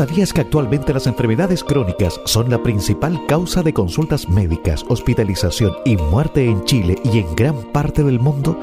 ¿Sabías 0.00 0.32
que 0.32 0.40
actualmente 0.40 0.94
las 0.94 1.06
enfermedades 1.06 1.62
crónicas 1.62 2.22
son 2.24 2.48
la 2.48 2.62
principal 2.62 3.20
causa 3.26 3.62
de 3.62 3.74
consultas 3.74 4.30
médicas, 4.30 4.82
hospitalización 4.88 5.74
y 5.84 5.98
muerte 5.98 6.46
en 6.46 6.64
Chile 6.64 6.96
y 7.04 7.18
en 7.18 7.36
gran 7.36 7.70
parte 7.70 8.02
del 8.02 8.18
mundo? 8.18 8.58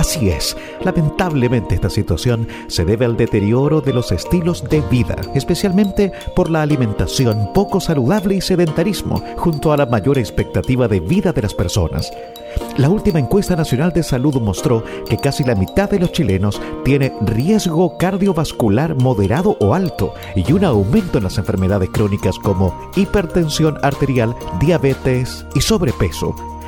Así 0.00 0.30
es, 0.30 0.56
lamentablemente 0.82 1.74
esta 1.74 1.90
situación 1.90 2.48
se 2.68 2.86
debe 2.86 3.04
al 3.04 3.18
deterioro 3.18 3.82
de 3.82 3.92
los 3.92 4.12
estilos 4.12 4.64
de 4.64 4.80
vida, 4.80 5.14
especialmente 5.34 6.10
por 6.34 6.48
la 6.48 6.62
alimentación 6.62 7.50
poco 7.52 7.80
saludable 7.80 8.36
y 8.36 8.40
sedentarismo, 8.40 9.22
junto 9.36 9.74
a 9.74 9.76
la 9.76 9.84
mayor 9.84 10.16
expectativa 10.16 10.88
de 10.88 11.00
vida 11.00 11.34
de 11.34 11.42
las 11.42 11.52
personas. 11.52 12.10
La 12.78 12.88
última 12.88 13.18
encuesta 13.18 13.56
nacional 13.56 13.92
de 13.92 14.02
salud 14.02 14.40
mostró 14.40 14.82
que 15.06 15.18
casi 15.18 15.44
la 15.44 15.54
mitad 15.54 15.90
de 15.90 15.98
los 15.98 16.12
chilenos 16.12 16.58
tiene 16.82 17.12
riesgo 17.20 17.98
cardiovascular 17.98 18.94
moderado 18.94 19.58
o 19.60 19.74
alto 19.74 20.14
y 20.34 20.50
un 20.50 20.64
aumento 20.64 21.18
en 21.18 21.24
las 21.24 21.36
enfermedades 21.36 21.90
crónicas 21.90 22.38
como 22.38 22.90
hipertensión 22.96 23.76
arterial, 23.82 24.34
diabetes 24.60 25.44
y 25.54 25.60
sobrepeso. 25.60 26.34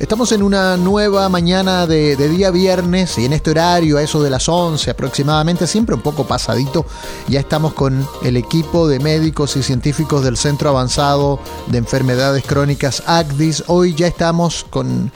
Estamos 0.00 0.32
en 0.32 0.42
una 0.42 0.78
nueva 0.78 1.28
mañana 1.28 1.86
de, 1.86 2.16
día 2.16 2.50
viernes 2.50 3.18
y 3.18 3.26
en 3.26 3.34
este 3.34 3.50
horario, 3.50 3.98
a 3.98 4.02
eso 4.02 4.22
de 4.22 4.30
las 4.30 4.48
11 4.48 4.90
aproximadamente, 4.90 5.66
siempre 5.66 5.94
un 5.94 6.00
poco 6.00 6.26
pasadito, 6.26 6.86
ya 7.28 7.40
estamos 7.40 7.74
con 7.74 8.08
el 8.22 8.38
equipo 8.38 8.88
de 8.88 8.98
médicos 8.98 9.58
y 9.58 9.62
científicos 9.62 10.24
del 10.24 10.38
Centro 10.38 10.70
Avanzado 10.70 11.38
de 11.66 11.76
Enfermedades 11.76 12.44
Crónicas 12.46 13.02
ACDIS. 13.04 13.64
Hoy 13.66 13.94
ya 13.94 14.06
estamos 14.06 14.64
con 14.70 15.12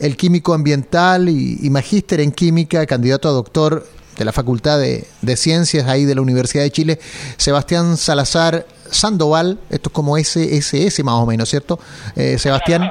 el 0.00 0.18
químico 0.18 0.52
ambiental 0.52 1.30
y, 1.30 1.70
magíster 1.70 2.20
en 2.20 2.30
química, 2.30 2.84
candidato 2.84 3.30
a 3.30 3.32
doctor 3.32 3.86
de 4.18 4.24
la 4.26 4.32
Facultad 4.32 4.78
de, 4.78 5.36
Ciencias 5.36 5.88
ahí 5.88 6.04
de 6.04 6.14
la 6.14 6.20
Universidad 6.20 6.62
de 6.62 6.70
Chile, 6.70 7.00
Sebastián 7.38 7.96
Salazar 7.96 8.66
Sandoval, 8.90 9.58
esto 9.70 9.88
es 9.88 9.92
como 9.92 10.16
SSS 10.16 11.02
más 11.04 11.14
o 11.14 11.26
menos, 11.26 11.48
¿cierto? 11.48 11.78
Eh, 12.14 12.38
Sebastián. 12.38 12.90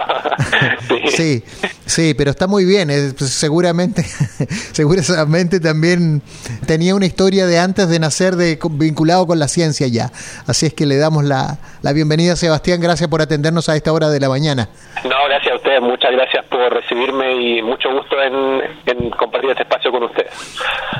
sí. 1.10 1.44
sí, 1.86 2.14
pero 2.14 2.32
está 2.32 2.48
muy 2.48 2.66
bien. 2.66 2.90
Pues, 3.18 3.32
seguramente, 3.32 4.04
seguramente 4.74 5.60
también 5.60 6.22
tenía 6.66 6.96
una 6.96 7.06
historia 7.06 7.46
de 7.48 7.60
antes 7.60 7.90
de 7.90 8.00
nacer 8.00 8.36
de, 8.36 8.60
vinculado 8.72 9.28
con 9.28 9.40
la 9.40 9.48
ciencia 9.48 9.88
ya. 9.88 10.12
Así 10.48 10.66
es 10.66 10.74
que 10.74 10.86
le 10.86 10.98
damos 10.98 11.24
la, 11.24 11.58
la 11.82 11.94
bienvenida, 11.94 12.36
Sebastián. 12.36 12.82
Gracias 12.82 13.10
por 13.10 13.22
atendernos 13.22 13.70
a 13.70 13.76
esta 13.76 13.92
hora 13.94 14.10
de 14.10 14.20
la 14.20 14.30
mañana. 14.30 14.70
No, 15.04 15.16
gracias 15.28 15.54
a 15.54 15.56
ustedes. 15.58 15.82
Muchas 15.82 16.12
gracias 16.12 16.46
por 16.46 16.74
recibirme 16.74 17.36
y 17.36 17.62
mucho 17.62 17.92
gusto 17.94 18.16
en, 18.22 19.12
compartir 19.12 19.52
este 19.52 19.64
espacio 19.64 19.92
con 19.92 20.04
ustedes. 20.04 20.32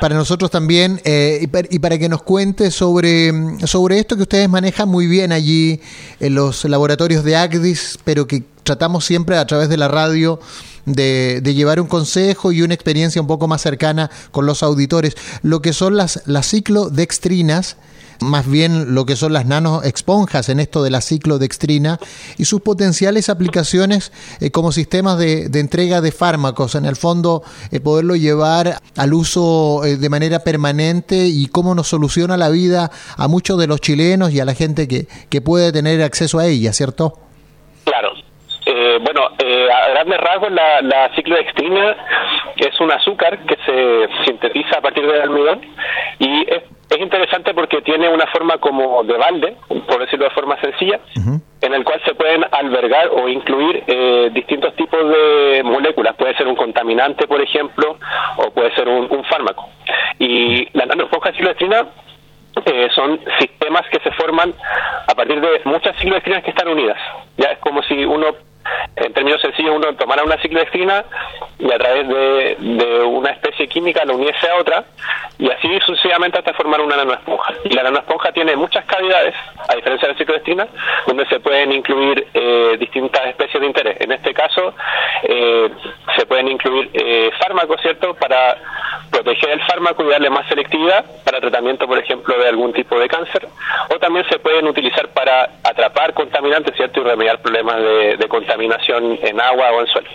Para 0.00 0.14
nosotros 0.14 0.50
también, 0.50 1.00
eh, 1.04 1.38
y, 1.40 1.46
para, 1.46 1.66
y 1.70 1.78
para 1.78 1.98
que 1.98 2.08
nos 2.08 2.22
cuente 2.22 2.70
sobre, 2.70 3.32
sobre 3.66 3.98
esto 3.98 4.16
que 4.16 4.22
ustedes 4.22 4.48
manejan 4.48 4.85
muy 4.86 5.06
bien 5.06 5.32
allí 5.32 5.80
en 6.20 6.34
los 6.34 6.64
laboratorios 6.64 7.24
de 7.24 7.36
ACDIS, 7.36 7.98
pero 8.04 8.26
que 8.26 8.44
tratamos 8.62 9.04
siempre 9.04 9.36
a 9.36 9.46
través 9.46 9.68
de 9.68 9.76
la 9.76 9.88
radio 9.88 10.40
de, 10.86 11.42
llevar 11.54 11.80
un 11.80 11.86
consejo 11.86 12.52
y 12.52 12.62
una 12.62 12.74
experiencia 12.74 13.20
un 13.20 13.26
poco 13.26 13.48
más 13.48 13.60
cercana 13.60 14.10
con 14.30 14.46
los 14.46 14.62
auditores. 14.62 15.16
Lo 15.42 15.60
que 15.60 15.72
son 15.72 15.96
las, 15.96 16.22
las 16.26 16.48
ciclodextrinas, 16.48 17.76
más 18.20 18.50
bien 18.50 18.94
lo 18.94 19.06
que 19.06 19.16
son 19.16 19.32
las 19.32 19.46
nanoexponjas 19.46 20.48
en 20.48 20.60
esto 20.60 20.82
de 20.82 20.90
la 20.90 21.00
ciclodextrina 21.00 21.98
y 22.38 22.44
sus 22.44 22.60
potenciales 22.60 23.28
aplicaciones 23.28 24.12
eh, 24.40 24.50
como 24.50 24.72
sistemas 24.72 25.18
de, 25.18 25.50
entrega 25.54 26.00
de 26.00 26.12
fármacos. 26.12 26.74
En 26.74 26.84
el 26.84 26.96
fondo, 26.96 27.42
eh, 27.72 27.80
poderlo 27.80 28.16
llevar 28.16 28.80
al 28.96 29.14
uso 29.14 29.84
eh, 29.84 29.96
de 29.96 30.08
manera 30.08 30.40
permanente 30.40 31.26
y 31.26 31.46
cómo 31.46 31.74
nos 31.74 31.88
soluciona 31.88 32.36
la 32.36 32.48
vida 32.48 32.90
a 33.16 33.28
muchos 33.28 33.58
de 33.58 33.66
los 33.66 33.80
chilenos 33.80 34.32
y 34.32 34.40
a 34.40 34.44
la 34.44 34.54
gente 34.54 34.88
que, 34.88 35.06
que 35.30 35.40
puede 35.40 35.72
tener 35.72 36.02
acceso 36.02 36.38
a 36.38 36.46
ella, 36.46 36.72
¿cierto? 36.72 37.14
Claro, 37.84 38.10
bueno, 39.00 39.20
a 39.26 39.88
grandes 39.90 40.18
rasgos, 40.18 40.50
la, 40.50 40.80
la, 40.82 41.14
ciclodextrina 41.14 41.96
es 42.56 42.80
un 42.80 42.90
azúcar 42.90 43.38
que 43.46 43.56
se 43.66 44.08
sintetiza 44.24 44.78
a 44.78 44.80
partir 44.80 45.06
del 45.06 45.20
almidón 45.20 45.60
y 46.18 46.50
es 46.50 46.62
es 46.90 47.00
interesante 47.00 47.52
porque 47.52 47.82
tiene 47.82 48.08
una 48.08 48.26
forma 48.28 48.58
como 48.58 49.02
de 49.02 49.14
balde, 49.14 49.56
por 49.88 50.00
decirlo 50.00 50.26
de 50.26 50.30
forma 50.30 50.60
sencilla, 50.60 51.00
en 51.60 51.74
el 51.74 51.84
cual 51.84 52.00
se 52.04 52.14
pueden 52.14 52.44
albergar 52.52 53.08
o 53.08 53.28
incluir 53.28 53.82
eh, 53.88 54.30
distintos 54.32 54.74
tipos 54.76 55.00
de 55.00 55.62
moléculas. 55.64 56.14
Puede 56.14 56.36
ser 56.36 56.46
un 56.46 56.54
contaminante, 56.54 57.26
por 57.26 57.40
ejemplo, 57.40 57.98
o 58.36 58.50
puede 58.52 58.72
ser 58.76 58.88
un, 58.88 59.24
fármaco. 59.24 59.68
Y 60.20 60.68
la 60.78 60.86
nanoesponja 60.86 61.32
cicloestrina 61.32 61.88
eh, 62.64 62.88
son 62.94 63.20
sistemas 63.40 63.82
que 63.90 63.98
se 63.98 64.12
forman 64.12 64.54
a 65.08 65.14
partir 65.14 65.40
de 65.40 65.60
muchas 65.64 65.96
cicloestrinas 65.96 66.44
que 66.44 66.50
están 66.50 66.68
unidas. 66.68 66.98
Ya 67.36 67.50
es 67.50 67.58
como 67.58 67.82
si 67.82 68.04
uno 68.04 68.28
en 68.96 69.12
términos 69.12 69.40
sencillos, 69.40 69.76
uno 69.76 69.94
tomara 69.94 70.24
una 70.24 70.36
cicloextrina 70.38 71.04
y 71.58 71.70
a 71.70 71.78
través 71.78 72.08
de, 72.08 72.56
una 73.06 73.30
especie 73.30 73.68
química 73.68 74.04
lo 74.04 74.16
uniese 74.16 74.48
a 74.48 74.56
otra 74.56 74.84
y 75.38 75.50
así 75.50 75.68
sucesivamente 75.84 76.38
hasta 76.38 76.54
formar 76.54 76.80
una 76.80 76.96
nanoesponja. 76.96 77.54
Y 77.64 77.74
la 77.74 77.82
nanoesponja 77.82 78.32
tiene 78.32 78.56
muchas 78.56 78.84
cavidades, 78.86 79.34
a 79.68 79.74
diferencia 79.74 80.08
de 80.08 80.14
la 80.14 80.18
cicloextrina, 80.18 80.66
donde 81.06 81.26
se 81.26 81.40
pueden 81.40 81.72
incluir 81.72 82.26
eh, 82.32 82.76
distintas 82.78 83.26
especies 83.26 83.60
de 83.60 83.66
interés. 83.66 84.00
En 84.00 84.12
este 84.12 84.32
caso, 84.32 84.74
eh, 85.22 85.70
se 86.16 86.26
pueden 86.26 86.48
incluir 86.48 86.90
eh, 86.94 87.30
fármacos, 87.38 87.80
¿cierto?, 87.82 88.14
para 88.14 88.56
proteger 89.10 89.50
el 89.50 89.62
fármaco 89.64 90.04
y 90.04 90.08
darle 90.08 90.30
más 90.30 90.46
selectividad 90.48 91.04
para 91.24 91.40
tratamiento, 91.40 91.86
por 91.86 91.98
ejemplo, 91.98 92.38
de 92.38 92.48
algún 92.48 92.72
tipo 92.72 92.98
de 92.98 93.08
cáncer, 93.08 93.46
o 93.94 93.98
también 93.98 94.26
se 94.28 94.38
pueden 94.38 94.66
utilizar 94.66 95.08
para 95.08 95.50
atrapar 95.62 96.14
contaminantes, 96.14 96.74
¿cierto?, 96.76 97.00
y 97.00 97.04
remediar 97.04 97.40
problemas 97.40 97.76
de, 97.76 98.16
de 98.16 98.28
contaminación 98.28 98.55
en 98.60 99.40
agua 99.40 99.72
o 99.72 99.80
en 99.80 99.86
suelo. 99.86 100.08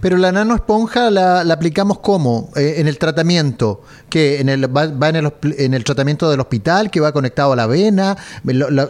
Pero 0.00 0.16
la 0.16 0.32
nanoesponja 0.32 1.10
la, 1.10 1.44
la 1.44 1.54
aplicamos 1.54 1.98
cómo? 1.98 2.48
Eh, 2.56 2.74
en 2.78 2.88
el 2.88 2.98
tratamiento, 2.98 3.82
que 4.10 4.40
en 4.40 4.48
el, 4.48 4.74
va, 4.74 4.84
en, 4.84 5.16
el, 5.16 5.32
en, 5.58 5.74
el, 5.74 5.84
tratamiento 5.84 6.30
del 6.30 6.40
hospital, 6.40 6.90
que 6.90 7.00
va 7.00 7.12
conectado 7.12 7.52
a 7.52 7.56
la 7.56 7.66
vena. 7.66 8.16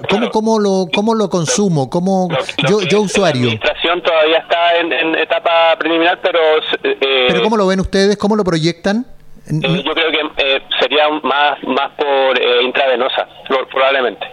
¿cómo, 0.09 0.31
cómo, 0.31 0.59
lo, 0.59 0.87
¿Cómo 0.95 1.15
lo 1.15 1.29
consumo? 1.29 1.91
¿Cómo, 1.91 2.29
yo, 2.69 2.83
yo 2.83 3.01
usuario? 3.01 3.47
La 3.47 3.53
administración 3.53 4.03
todavía 4.03 4.39
está 4.39 4.77
en, 4.79 5.15
etapa 5.17 5.77
preliminar, 5.79 6.21
pero... 6.23 6.39
Eh, 6.85 7.27
¿Pero 7.29 7.43
cómo 7.43 7.57
lo 7.57 7.67
ven 7.67 7.81
ustedes? 7.81 8.17
¿Cómo 8.17 8.37
lo 8.37 8.45
proyectan? 8.45 9.07
Eh, 9.47 9.83
yo 9.85 9.93
creo 9.93 10.11
que 10.11 10.63
sería 10.81 11.09
más, 11.23 11.59
más 11.65 11.91
por 11.99 12.41
intravenosa, 12.63 13.27
probablemente. 13.71 14.27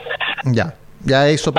Ya. 0.45 0.73
Ya 1.05 1.27
eso. 1.27 1.53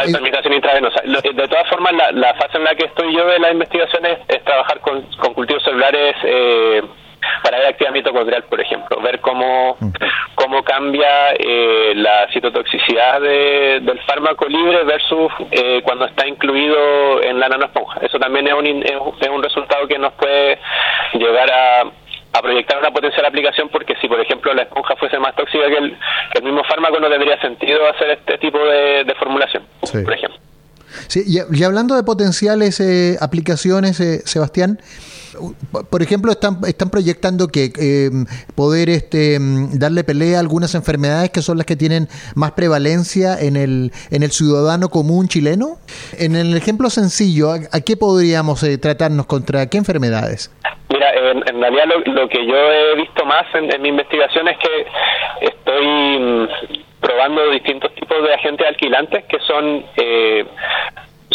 intravenosa. 0.55 1.01
De 1.03 1.49
todas 1.49 1.69
formas, 1.69 1.93
la, 2.13 2.35
fase 2.35 2.59
en 2.59 2.65
la 2.65 2.75
que 2.75 2.87
estoy 2.87 3.15
yo 3.15 3.27
de 3.27 3.39
la 3.39 3.53
investigación 3.53 4.05
es, 4.07 4.45
trabajar 4.45 4.81
con, 4.81 5.03
cultivos 5.35 5.63
celulares 5.63 6.15
eh, 6.25 6.83
para 7.43 7.59
ver 7.59 7.69
actividad 7.69 7.93
mitocondrial, 7.93 8.45
por 8.45 8.61
ejemplo, 8.61 9.01
ver 9.01 9.21
cómo, 9.21 9.77
cómo 10.35 10.63
cambia 10.63 11.33
eh, 11.39 11.93
la 11.97 12.29
citotoxicidad 12.33 13.21
del 13.21 14.01
fármaco 14.07 14.47
libre 14.47 14.85
versus 14.85 15.33
eh, 15.51 15.81
cuando 15.85 16.07
está 16.07 16.27
incluido 16.27 17.23
en 17.23 17.39
la 17.41 17.49
nanoesponja. 17.49 18.01
Eso 18.01 18.19
también 18.19 18.47
es 18.49 18.55
un, 18.55 18.67
es 18.67 19.29
un 19.29 19.43
resultado 19.43 19.87
que 19.87 19.99
nos 19.99 20.13
puede 20.15 20.59
llegar 21.15 21.51
a 21.53 21.85
a 22.33 22.41
proyectar 22.41 22.79
una 22.79 22.91
potencial 22.91 23.27
aplicación 23.27 23.69
porque 23.69 23.95
si 24.01 24.09
por 24.09 24.21
ejemplo 24.21 24.55
la 24.55 24.63
esponja 24.63 24.97
fuese 24.97 25.19
más 25.19 25.35
tóxica 25.37 25.67
que 25.69 25.77
el, 25.77 26.43
mismo 26.43 26.65
fármaco 26.65 26.99
no 26.99 27.09
tendría 27.09 27.41
sentido 27.41 27.87
hacer 27.89 28.11
este 28.11 28.39
tipo 28.39 28.59
de, 28.59 29.15
formulación, 29.19 29.65
por 29.81 30.13
ejemplo. 30.13 30.39
Sí, 31.09 31.25
y, 31.27 31.65
hablando 31.65 31.95
de 31.95 32.03
potenciales 32.03 32.81
eh, 32.81 33.17
aplicaciones, 33.21 34.01
eh, 34.01 34.23
Sebastián, 34.25 34.79
por 35.91 36.03
ejemplo, 36.03 36.33
están, 36.33 36.61
proyectando 36.91 37.49
que 37.49 37.73
eh, 37.79 38.11
poder 38.55 38.91
este, 38.91 39.39
darle 39.73 40.05
pelea 40.05 40.39
a 40.39 40.41
algunas 40.41 40.75
enfermedades 40.75 41.31
que 41.31 41.43
son 41.43 41.59
las 41.59 41.67
que 41.67 41.77
tienen 41.77 42.09
más 42.35 42.53
prevalencia 42.53 43.39
en 43.39 43.57
el, 43.57 43.93
en 44.11 44.23
el 44.23 44.31
ciudadano 44.31 44.89
común 44.89 45.29
chileno. 45.29 45.77
En 46.19 46.37
el 46.37 46.57
ejemplo 46.57 46.91
sencillo, 46.91 47.53
¿a, 47.53 47.81
qué 47.81 47.97
podríamos 47.97 48.65
tratarnos 48.81 49.27
contra 49.27 49.69
qué 49.69 49.79
enfermedades? 49.79 50.51
Mira, 50.91 51.11
en, 51.15 51.61
realidad 51.61 51.85
lo, 52.07 52.29
que 52.29 52.47
yo 52.47 52.55
he 52.55 52.97
visto 52.97 53.25
más 53.25 53.45
en, 53.55 53.81
mi 53.81 53.89
investigación 53.89 54.49
es 54.49 54.59
que 54.59 55.47
estoy 55.47 56.19
mm, 56.19 56.49
probando 57.01 57.51
distintos 57.51 57.95
tipos 57.95 58.23
de 58.23 58.35
agentes 58.35 58.67
alquilantes 58.67 59.25
que 59.25 59.39
son 59.47 59.85
eh, 59.97 60.45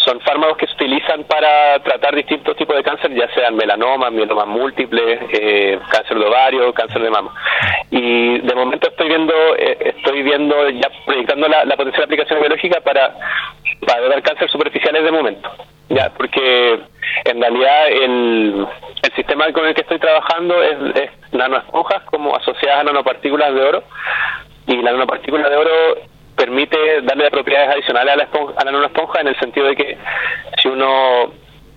son 0.03 0.19
fármacos 0.21 0.57
que 0.57 0.67
se 0.67 0.73
utilizan 0.73 1.23
para 1.25 1.79
tratar 1.79 2.15
distintos 2.15 2.55
tipos 2.55 2.75
de 2.75 2.83
cáncer, 2.83 3.13
ya 3.13 3.27
sean 3.33 3.55
melanoma, 3.55 4.09
mieloma 4.09 4.45
múltiple, 4.45 5.19
eh, 5.31 5.79
cáncer 5.89 6.17
de 6.17 6.25
ovario, 6.25 6.73
cáncer 6.73 7.01
de 7.01 7.09
mama. 7.09 7.33
Y 7.91 8.39
de 8.39 8.55
momento 8.55 8.89
estoy 8.89 9.07
viendo, 9.07 9.33
eh, 9.57 9.93
estoy 9.95 10.23
viendo 10.23 10.69
ya 10.69 10.89
proyectando 11.05 11.47
la, 11.47 11.75
potencial 11.75 12.05
aplicación 12.05 12.39
biológica 12.39 12.81
para, 12.81 13.15
para 13.85 14.09
dar 14.09 14.21
cáncer 14.23 14.49
superficiales 14.49 15.03
de 15.03 15.11
momento. 15.11 15.49
Ya, 15.89 16.09
porque 16.09 16.79
en 17.25 17.41
realidad 17.41 17.87
el, 17.87 18.67
el 19.03 19.13
sistema 19.15 19.51
con 19.53 19.65
el 19.65 19.73
que 19.73 19.81
estoy 19.81 19.99
trabajando 19.99 20.61
es, 20.61 20.77
es 20.95 21.11
nanoesponjas 21.31 22.03
como 22.03 22.35
asociadas 22.35 22.81
a 22.81 22.83
nanopartículas 22.83 23.53
de 23.53 23.61
oro 23.61 23.83
y 24.67 24.75
la 24.81 24.91
nanopartícula 24.91 25.49
de 25.49 25.55
oro 25.55 25.71
permite 26.37 27.01
darle 27.01 27.29
propiedades 27.31 27.75
adicionales 27.75 28.13
a 28.13 28.17
la, 28.17 28.23
esponja, 28.23 28.53
a 28.57 28.65
la 28.65 28.71
nanoesponja 28.71 29.21
en 29.21 29.27
el 29.27 29.39
sentido 29.39 29.67
de 29.67 29.75
que 29.75 29.97
si 30.61 30.69
uno 30.69 31.33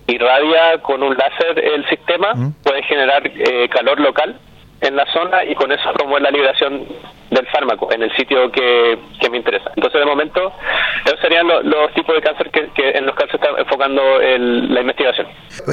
irradia 0.07 0.81
con 0.81 1.03
un 1.03 1.17
láser 1.17 1.59
el 1.59 1.87
sistema 1.89 2.33
puede 2.63 2.83
generar 2.83 3.23
eh, 3.25 3.67
calor 3.69 3.99
local 3.99 4.39
en 4.81 4.95
la 4.95 5.05
zona 5.13 5.43
y 5.45 5.55
con 5.55 5.71
eso 5.71 5.83
promueve 5.93 6.21
la 6.21 6.31
liberación 6.31 6.85
del 7.29 7.47
fármaco 7.47 7.91
en 7.93 8.03
el 8.03 8.15
sitio 8.17 8.51
que, 8.51 8.97
me 9.29 9.37
interesa. 9.37 9.71
Entonces, 9.75 10.01
de 10.01 10.05
momento, 10.05 10.51
esos 11.05 11.19
serían 11.21 11.47
los 11.47 11.93
tipos 11.93 12.13
de 12.15 12.21
cáncer 12.21 12.51
que, 12.51 12.89
en 12.89 13.05
los 13.05 13.15
que 13.15 13.27
se 13.27 13.37
está 13.37 13.47
enfocando 13.57 14.01
la 14.19 14.81
investigación. 14.81 15.27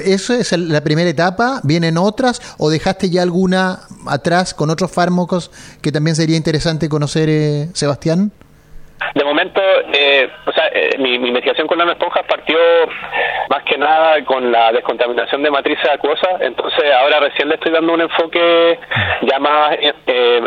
¿Eso 0.04 0.34
es 0.34 0.52
la 0.52 0.80
primera 0.82 1.10
etapa? 1.10 1.60
¿Vienen 1.64 1.98
otras 1.98 2.54
o 2.58 2.70
dejaste 2.70 3.10
ya 3.10 3.22
alguna 3.22 3.80
atrás 4.06 4.54
con 4.54 4.70
otros 4.70 4.92
fármacos 4.92 5.50
que 5.82 5.90
también 5.90 6.14
sería 6.14 6.36
interesante 6.36 6.88
conocer, 6.88 7.28
eh, 7.28 7.66
Sebastián? 7.72 8.30
De 9.14 9.24
momento, 9.24 9.60
eh, 9.92 10.28
o 10.44 10.52
sea, 10.52 10.68
eh, 10.72 10.96
mi, 10.98 11.14
investigación 11.14 11.66
con 11.66 11.78
nanoesponjas 11.78 12.24
partió 12.26 12.58
más 13.48 13.62
que 13.62 13.78
nada 13.78 14.24
con 14.24 14.50
la 14.50 14.72
descontaminación 14.72 15.42
de 15.42 15.50
matrices 15.50 15.88
acuosas, 15.88 16.40
entonces 16.40 16.92
ahora 16.92 17.20
recién 17.20 17.48
le 17.48 17.54
estoy 17.54 17.72
dando 17.72 17.94
un 17.94 18.00
enfoque 18.00 18.78
ya 19.22 19.38
más 19.38 19.76
eh, 19.80 20.42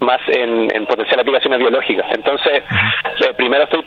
más 0.00 0.20
en, 0.28 0.74
en 0.74 0.86
potencial 0.86 1.20
aplicaciones 1.20 1.58
biológicas. 1.58 2.06
Entonces, 2.12 2.62
primero 3.36 3.64
estoy 3.64 3.84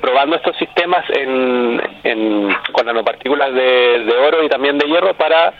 probando 0.00 0.36
estos 0.36 0.56
sistemas 0.56 1.04
en, 1.10 2.54
con 2.72 2.86
nanopartículas 2.86 3.54
de, 3.54 4.04
de, 4.04 4.16
oro 4.16 4.42
y 4.42 4.48
también 4.48 4.78
de 4.78 4.86
hierro 4.86 5.14
para 5.14 5.52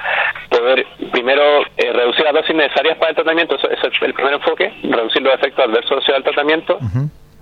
poder 0.62 0.87
primero 1.11 1.43
reducir 1.76 2.25
las 2.25 2.35
dosis 2.35 2.55
necesarias 2.55 2.97
para 2.99 3.11
el 3.11 3.17
tratamiento, 3.17 3.56
eso, 3.56 3.69
es 3.69 3.79
el 4.03 4.14
primer 4.14 4.35
enfoque, 4.35 4.73
reducir 4.82 5.23
los 5.23 5.35
efectos 5.35 5.64
adversos 5.67 6.06
del 6.06 6.23
tratamiento 6.23 6.79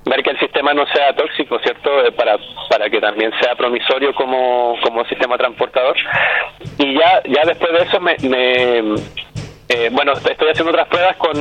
ver 0.05 0.23
que 0.23 0.31
el 0.31 0.39
sistema 0.39 0.73
no 0.73 0.87
sea 0.87 1.15
tóxico, 1.15 1.59
¿cierto? 1.61 2.05
Eh, 2.05 2.13
para, 2.13 2.37
para 2.69 2.89
que 2.89 3.01
también 3.01 3.33
sea 3.41 3.55
promisorio 3.55 4.15
como, 4.15 4.77
como 4.83 5.05
sistema 5.05 5.37
transportador. 5.37 5.97
Y 6.79 6.95
ya, 6.95 7.23
ya 7.25 7.43
después 7.45 7.73
de 7.73 7.83
eso 7.85 8.01
me, 8.01 8.17
eh, 9.69 9.89
bueno, 9.93 10.13
estoy 10.13 10.49
haciendo 10.49 10.71
otras 10.71 10.89
pruebas 10.89 11.17
con, 11.17 11.33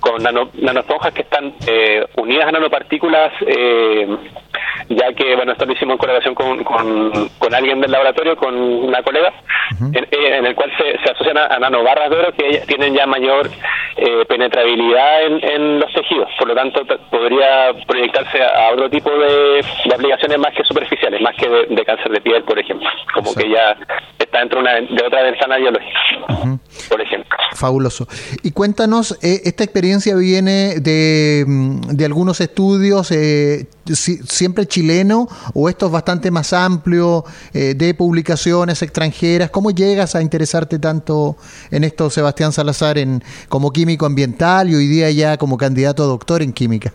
con 0.00 0.22
nanoesponjas 0.22 1.12
que 1.12 1.22
están 1.22 1.54
eh, 1.66 2.06
unidas 2.16 2.48
a 2.48 2.52
nanopartículas, 2.52 3.32
ya 4.90 5.12
que, 5.12 5.36
bueno, 5.36 5.52
esto 5.52 5.66
lo 5.66 5.72
hicimos 5.72 5.92
en 5.92 5.98
colaboración 5.98 6.34
con, 6.34 6.64
con, 6.64 7.54
alguien 7.54 7.80
del 7.80 7.92
laboratorio, 7.92 8.36
con 8.36 8.54
una 8.54 9.02
colega, 9.02 9.32
en, 9.80 10.46
el 10.46 10.54
cual 10.54 10.70
se, 10.76 10.98
se 10.98 11.12
asocian 11.12 11.38
a, 11.38 11.58
nanobarras 11.60 12.10
de 12.10 12.16
oro 12.16 12.32
que 12.32 12.62
tienen 12.66 12.94
ya 12.94 13.06
mayor 13.06 13.48
eh, 13.96 14.24
penetrabilidad 14.28 15.22
en, 15.26 15.78
los 15.78 15.92
tejidos, 15.92 16.28
por 16.38 16.48
lo 16.48 16.54
tanto 16.54 16.84
podría 17.08 17.72
proyectarse 17.86 18.42
a, 18.42 18.70
otro 18.72 18.90
tipo 18.90 19.10
de, 19.10 19.64
aplicaciones 19.94 20.38
más 20.38 20.52
que 20.54 20.64
superficiales, 20.64 21.20
más 21.20 21.36
que 21.36 21.48
de, 21.48 21.84
cáncer 21.84 22.10
de 22.10 22.20
piel, 22.20 22.42
por 22.42 22.58
ejemplo, 22.58 22.88
como 23.14 23.32
que 23.32 23.48
ya 23.48 23.76
está 24.40 24.74
dentro 24.74 24.96
de 24.96 25.06
otra 25.06 25.22
ventana 25.22 25.56
biológica, 25.56 26.58
por 26.88 27.00
ejemplo. 27.00 27.36
Fabuloso. 27.54 28.06
Y 28.42 28.52
cuéntanos, 28.52 29.18
eh, 29.22 29.42
¿esta 29.44 29.64
experiencia 29.64 30.14
viene 30.14 30.80
de, 30.80 31.44
mm, 31.46 31.80
de 31.90 32.04
algunos 32.04 32.40
estudios 32.40 33.10
eh, 33.10 33.66
siempre 33.92 34.66
chileno 34.66 35.28
o 35.52 35.68
esto 35.68 35.86
es 35.86 35.92
bastante 35.92 36.30
más 36.30 36.52
amplio 36.52 37.24
eh, 37.52 37.74
de 37.74 37.94
publicaciones 37.94 38.82
extranjeras? 38.82 39.50
¿Cómo 39.50 39.70
llegas 39.70 40.14
a 40.14 40.22
interesarte 40.22 40.78
tanto 40.78 41.36
en 41.70 41.84
esto, 41.84 42.08
Sebastián 42.08 42.52
Salazar, 42.52 42.98
en, 42.98 43.22
como 43.48 43.72
químico 43.72 44.06
ambiental 44.06 44.70
y 44.70 44.74
hoy 44.74 44.86
día 44.86 45.10
ya 45.10 45.36
como 45.36 45.56
candidato 45.56 46.04
a 46.04 46.06
doctor 46.06 46.42
en 46.42 46.52
química? 46.52 46.92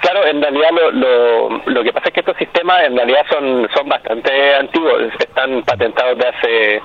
Claro, 0.00 0.26
en 0.26 0.40
realidad 0.40 0.70
lo, 0.92 1.50
lo, 1.66 1.82
que 1.84 1.92
pasa 1.92 2.08
es 2.08 2.14
que 2.14 2.20
estos 2.20 2.36
sistemas 2.38 2.82
en 2.84 2.96
realidad 2.96 3.24
son, 3.30 3.68
son 3.74 3.88
bastante 3.88 4.54
antiguos, 4.54 5.02
están 5.18 5.62
patentados 5.62 6.16
de 6.16 6.26
hace 6.26 6.82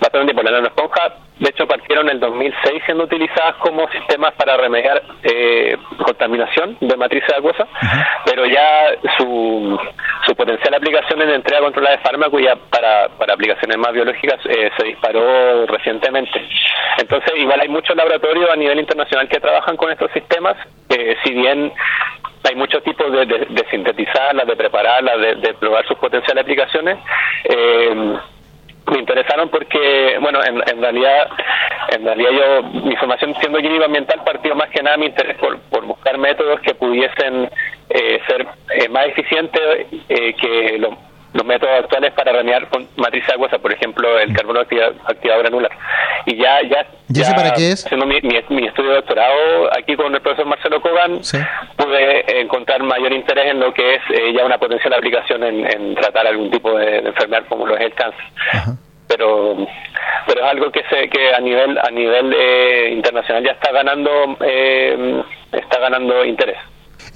bastante 0.00 0.32
tiempo. 0.32 0.42
La 0.42 0.50
nanoesponja, 0.50 1.14
de 1.38 1.50
hecho, 1.50 1.66
partieron 1.68 2.06
en 2.08 2.14
el 2.14 2.20
2006 2.20 2.82
siendo 2.84 3.04
utilizadas 3.04 3.54
como 3.56 3.88
sistemas 3.90 4.34
para 4.34 4.56
remediar 4.56 5.02
eh, 5.22 5.76
contaminación 6.04 6.76
de 6.80 6.96
matrices 6.96 7.30
acuosas, 7.36 7.68
pero 8.24 8.44
ya 8.44 8.90
su, 9.16 9.78
su 10.26 10.34
potencial 10.34 10.74
aplicación 10.74 11.22
en 11.22 11.30
entrega 11.30 11.60
controlada 11.60 11.96
de 11.96 12.02
fármacos 12.02 12.42
ya 12.42 12.56
para, 12.56 13.08
para 13.10 13.34
aplicaciones 13.34 13.78
más 13.78 13.92
biológicas 13.92 14.40
eh, 14.46 14.70
se 14.76 14.86
disparó 14.86 15.66
recientemente. 15.66 16.44
Entonces, 16.98 17.32
igual 17.36 17.60
hay 17.60 17.68
muchos 17.68 17.94
laboratorios 17.94 18.50
a 18.50 18.56
nivel 18.56 18.80
internacional 18.80 19.28
que 19.28 19.38
trabajan 19.38 19.76
con 19.76 19.92
estos 19.92 20.10
sistemas, 20.10 20.56
eh, 20.88 21.16
si 21.22 21.34
bien 21.34 21.72
hay 22.48 22.56
muchos 22.56 22.82
tipos 22.82 23.12
de, 23.12 23.26
de, 23.26 23.66
sintetizarlas, 23.70 24.46
de 24.46 24.56
prepararlas, 24.56 25.40
de, 25.40 25.54
probar 25.54 25.86
sus 25.86 25.98
potenciales 25.98 26.42
aplicaciones. 26.42 26.98
Eh, 27.44 28.18
me 28.90 28.98
interesaron 29.00 29.48
porque, 29.48 30.16
bueno, 30.20 30.40
en, 30.44 30.56
en, 30.68 30.80
realidad, 30.80 31.28
en 31.90 32.04
realidad 32.04 32.30
yo, 32.30 32.62
mi 32.80 32.96
formación 32.96 33.34
siendo 33.40 33.58
químico 33.58 33.84
ambiental 33.84 34.22
partió 34.24 34.54
más 34.54 34.68
que 34.70 34.82
nada 34.82 34.96
mi 34.96 35.06
interés 35.06 35.36
por, 35.38 35.58
por 35.70 35.84
buscar 35.84 36.18
métodos 36.18 36.60
que 36.60 36.74
pudiesen 36.74 37.50
eh, 37.90 38.20
ser 38.26 38.46
eh, 38.74 38.88
más 38.88 39.06
eficientes 39.06 39.86
que 40.08 40.78
lo, 40.78 40.96
los 41.32 41.44
métodos 41.44 41.84
actuales 41.84 42.12
para 42.14 42.32
remediar 42.32 42.68
con 42.68 42.88
matriz 42.96 43.24
acuosa, 43.28 43.58
por 43.58 43.72
ejemplo, 43.72 44.18
el 44.18 44.32
carbono 44.34 44.60
activado 44.60 45.40
granular. 45.40 45.70
Y 46.26 46.36
ya, 46.36 46.60
ya, 46.62 46.86
ya 47.08 47.34
para 47.34 47.52
qué 47.52 47.72
es? 47.72 47.84
haciendo 47.84 48.06
mi, 48.06 48.16
estudio 48.66 48.90
de 48.90 48.96
doctorado 48.96 49.70
aquí 49.78 49.94
con 49.96 50.14
el 50.14 50.20
profesor 50.20 50.46
Marcelo 50.46 50.80
Kogan, 50.80 51.20
pude 51.76 52.40
encontrar 52.40 52.82
mayor 52.82 53.12
interés 53.12 53.50
en 53.50 53.60
lo 53.60 53.72
que 53.72 53.96
es 53.96 54.02
eh, 54.10 54.32
ya 54.36 54.44
una 54.44 54.58
potencial 54.58 54.92
aplicación 54.94 55.42
en, 55.44 55.94
tratar 55.94 56.26
algún 56.26 56.50
tipo 56.50 56.76
de, 56.76 56.98
enfermedad 56.98 57.44
como 57.48 57.66
lo 57.66 57.76
es 57.76 57.82
el 57.82 57.94
cáncer. 57.94 58.24
pero 59.06 59.56
pero 60.26 60.44
es 60.44 60.50
algo 60.50 60.70
que 60.70 60.82
se 60.90 61.08
que 61.08 61.34
a 61.34 61.40
nivel 61.40 61.78
a 61.78 61.90
nivel 61.90 62.34
eh, 62.38 62.90
internacional 62.92 63.42
ya 63.42 63.52
está 63.52 63.72
ganando 63.72 64.36
eh, 64.40 65.22
está 65.52 65.80
ganando 65.80 66.24
interés 66.26 66.58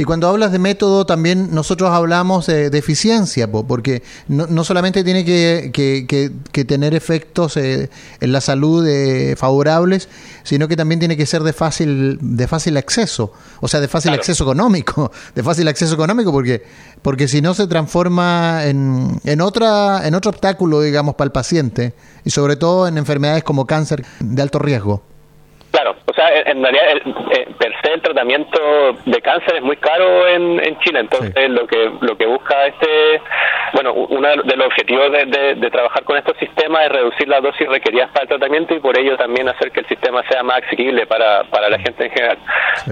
y 0.02 0.04
cuando 0.04 0.26
hablas 0.26 0.50
de 0.50 0.58
método, 0.58 1.06
también 1.06 1.54
nosotros 1.54 1.90
hablamos 1.90 2.46
de, 2.46 2.76
eficiencia, 2.76 3.48
porque 3.48 4.02
no, 4.26 4.64
solamente 4.64 5.04
tiene 5.04 5.24
que, 5.24 6.64
tener 6.66 6.92
efectos 6.96 7.56
eh, 7.56 7.88
en 8.20 8.32
la 8.32 8.40
salud 8.40 8.84
eh, 8.84 9.36
favorables, 9.36 10.08
sino 10.42 10.66
que 10.66 10.74
también 10.74 10.98
tiene 10.98 11.16
que 11.16 11.24
ser 11.24 11.44
de 11.44 11.52
fácil, 11.52 12.18
de 12.20 12.48
fácil 12.48 12.76
acceso, 12.78 13.32
o 13.60 13.68
sea, 13.68 13.78
de 13.78 13.86
fácil 13.86 14.12
acceso 14.12 14.42
económico, 14.42 15.12
de 15.36 15.42
fácil 15.44 15.68
acceso 15.68 15.94
económico, 15.94 16.32
porque, 16.32 16.64
porque 17.00 17.28
si 17.28 17.40
no 17.40 17.54
se 17.54 17.68
transforma 17.68 18.64
en, 18.64 19.20
en, 19.22 19.40
otra, 19.40 20.04
en 20.04 20.16
otro 20.16 20.30
obstáculo, 20.32 20.80
digamos, 20.80 21.14
para 21.14 21.26
el 21.26 21.32
paciente, 21.32 21.94
y 22.24 22.30
sobre 22.30 22.56
todo 22.56 22.88
en 22.88 22.98
enfermedades 22.98 23.44
como 23.44 23.68
cáncer 23.68 24.04
de 24.18 24.42
alto 24.42 24.58
riesgo. 24.58 25.11
Claro, 25.82 25.98
o 26.06 26.14
sea, 26.14 26.28
en 26.46 26.62
realidad 26.62 26.90
el, 26.92 26.98
eh, 27.32 27.48
per 27.58 27.72
se 27.82 27.92
el 27.92 28.00
tratamiento 28.00 28.60
de 29.04 29.20
cáncer 29.20 29.56
es 29.56 29.62
muy 29.62 29.76
caro 29.78 30.28
en, 30.28 30.64
en 30.64 30.78
Chile, 30.78 31.00
entonces 31.00 31.50
lo 31.50 31.66
que 31.66 31.90
lo 32.00 32.16
que 32.16 32.24
busca 32.24 32.66
este, 32.66 33.20
bueno, 33.72 33.92
uno 33.92 34.28
de 34.28 34.56
los 34.56 34.66
objetivos 34.68 35.10
de, 35.10 35.70
trabajar 35.72 36.04
con 36.04 36.16
estos 36.18 36.36
sistemas 36.36 36.84
es 36.84 36.92
reducir 36.92 37.26
las 37.26 37.42
dosis 37.42 37.68
requeridas 37.68 38.10
para 38.10 38.22
el 38.22 38.28
tratamiento 38.28 38.76
y 38.76 38.78
por 38.78 38.96
ello 38.96 39.16
también 39.16 39.48
hacer 39.48 39.72
que 39.72 39.80
el 39.80 39.88
sistema 39.88 40.22
sea 40.28 40.44
más 40.44 40.62
asequible 40.62 41.04
para, 41.06 41.42
para 41.50 41.68
la 41.68 41.80
gente 41.80 42.04
en 42.04 42.12
general. 42.12 42.38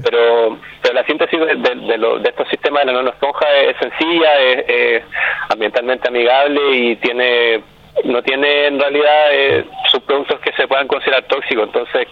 Pero, 0.03 0.59
pero 0.83 0.95
la 0.95 1.05
síntesis 1.05 1.39
de, 1.39 1.55
de, 1.55 2.29
estos 2.29 2.49
sistemas 2.49 2.83
de 2.83 2.87
la 2.87 2.93
nanoesponja 2.95 3.47
es 3.69 3.77
sencilla, 3.77 4.41
es 4.41 5.05
ambientalmente 5.49 6.09
amigable 6.09 6.61
y 6.73 6.97
tiene 6.97 7.63
no 8.05 8.23
tiene 8.23 8.67
en 8.67 8.79
realidad 8.79 9.33
eh, 9.33 9.65
subproductos 9.91 10.41
que 10.41 10.53
se 10.53 10.67
puedan 10.67 10.87
considerar 10.87 11.25
tóxicos 11.25 11.67
entonces 11.67 12.09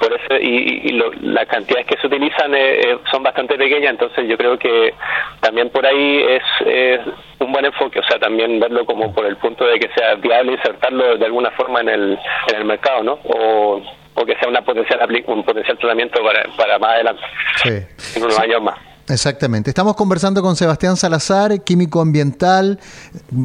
por 0.00 0.12
eso 0.12 0.36
y, 0.40 0.92
las 1.22 1.46
cantidades 1.46 1.86
que 1.86 1.96
se 1.98 2.06
utilizan 2.06 2.54
eh, 2.54 2.80
eh, 2.80 2.98
son 3.10 3.22
bastante 3.22 3.56
pequeñas 3.56 3.90
entonces 3.90 4.28
yo 4.28 4.36
creo 4.36 4.58
que 4.58 4.94
también 5.40 5.70
por 5.70 5.84
ahí 5.86 6.24
es, 6.28 6.42
un 7.38 7.52
buen 7.52 7.64
enfoque 7.64 8.00
o 8.00 8.02
sea 8.02 8.18
también 8.18 8.58
verlo 8.58 8.84
como 8.84 9.14
por 9.14 9.26
el 9.26 9.36
punto 9.36 9.64
de 9.64 9.78
que 9.78 9.88
sea 9.94 10.14
viable 10.16 10.52
insertarlo 10.52 11.16
de 11.16 11.24
alguna 11.24 11.50
forma 11.52 11.80
en 11.80 11.88
el 11.88 12.18
en 12.48 12.56
el 12.56 12.64
mercado 12.64 13.02
no 13.02 13.18
o, 13.24 13.82
o 14.14 14.26
que 14.26 14.36
sea 14.36 14.48
una 14.48 14.62
potencial 14.62 14.98
un 15.26 15.44
potencial 15.44 15.78
tratamiento 15.78 16.20
para, 16.22 16.42
para 16.56 16.78
más 16.78 16.90
adelante. 16.94 17.22
En 18.16 18.22
unos 18.22 18.38
años 18.38 18.62
más 18.62 18.87
Exactamente. 19.08 19.70
Estamos 19.70 19.96
conversando 19.96 20.42
con 20.42 20.54
Sebastián 20.54 20.98
Salazar, 20.98 21.64
químico 21.64 22.02
ambiental, 22.02 22.78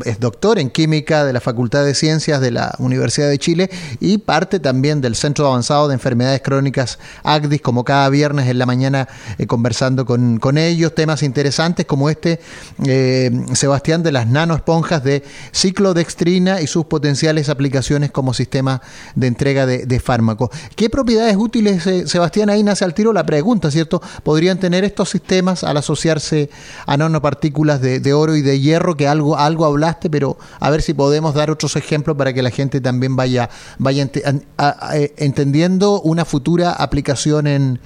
es 0.03 0.19
doctor 0.19 0.59
en 0.59 0.69
química 0.69 1.23
de 1.23 1.31
la 1.31 1.39
Facultad 1.39 1.85
de 1.85 1.95
Ciencias 1.95 2.41
de 2.41 2.51
la 2.51 2.75
Universidad 2.79 3.29
de 3.29 3.37
Chile 3.37 3.69
y 4.01 4.17
parte 4.17 4.59
también 4.59 4.99
del 4.99 5.15
Centro 5.15 5.47
Avanzado 5.47 5.87
de 5.87 5.93
Enfermedades 5.93 6.41
Crónicas 6.41 6.99
ACDIS, 7.23 7.61
como 7.61 7.85
cada 7.85 8.09
viernes 8.09 8.49
en 8.49 8.59
la 8.59 8.65
mañana 8.65 9.07
eh, 9.37 9.47
conversando 9.47 10.05
con, 10.05 10.57
ellos. 10.57 10.93
Temas 10.93 11.23
interesantes 11.23 11.85
como 11.85 12.09
este, 12.09 12.41
eh, 12.85 13.31
Sebastián, 13.53 14.03
de 14.03 14.11
las 14.11 14.27
nanoesponjas 14.27 15.01
de 15.03 15.23
ciclodextrina 15.53 16.59
y 16.59 16.67
sus 16.67 16.85
potenciales 16.85 17.47
aplicaciones 17.47 18.11
como 18.11 18.33
sistema 18.33 18.81
de 19.15 19.27
entrega 19.27 19.65
de, 19.65 19.85
de 19.85 19.99
fármacos. 20.01 20.49
¿Qué 20.75 20.89
propiedades 20.89 21.37
útiles, 21.37 21.87
eh, 21.87 22.05
Sebastián? 22.05 22.49
Ahí 22.49 22.63
nace 22.63 22.83
al 22.83 22.93
tiro 22.93 23.13
la 23.13 23.25
pregunta, 23.25 23.71
¿cierto? 23.71 24.01
¿Podrían 24.23 24.59
tener 24.59 24.83
estos 24.83 25.09
sistemas? 25.09 25.52
Al 25.61 25.77
asociarse 25.77 26.49
a 26.87 26.97
nanopartículas 26.97 27.81
de, 27.81 27.99
de 27.99 28.13
oro 28.13 28.35
y 28.35 28.41
de 28.41 28.59
hierro, 28.59 28.95
que 28.95 29.07
algo, 29.07 29.37
algo 29.37 29.65
hablaste, 29.65 30.09
pero 30.09 30.37
a 30.59 30.71
ver 30.71 30.81
si 30.81 30.93
podemos 30.93 31.35
dar 31.35 31.51
otros 31.51 31.75
ejemplos 31.75 32.17
para 32.17 32.33
que 32.33 32.41
la 32.41 32.49
gente 32.49 32.81
también 32.81 33.15
vaya, 33.15 33.49
vaya 33.77 34.03
eh, 34.03 35.13
entendiendo 35.17 36.01
una 36.01 36.25
futura 36.25 36.71
aplicación 36.71 37.47
en, 37.47 37.79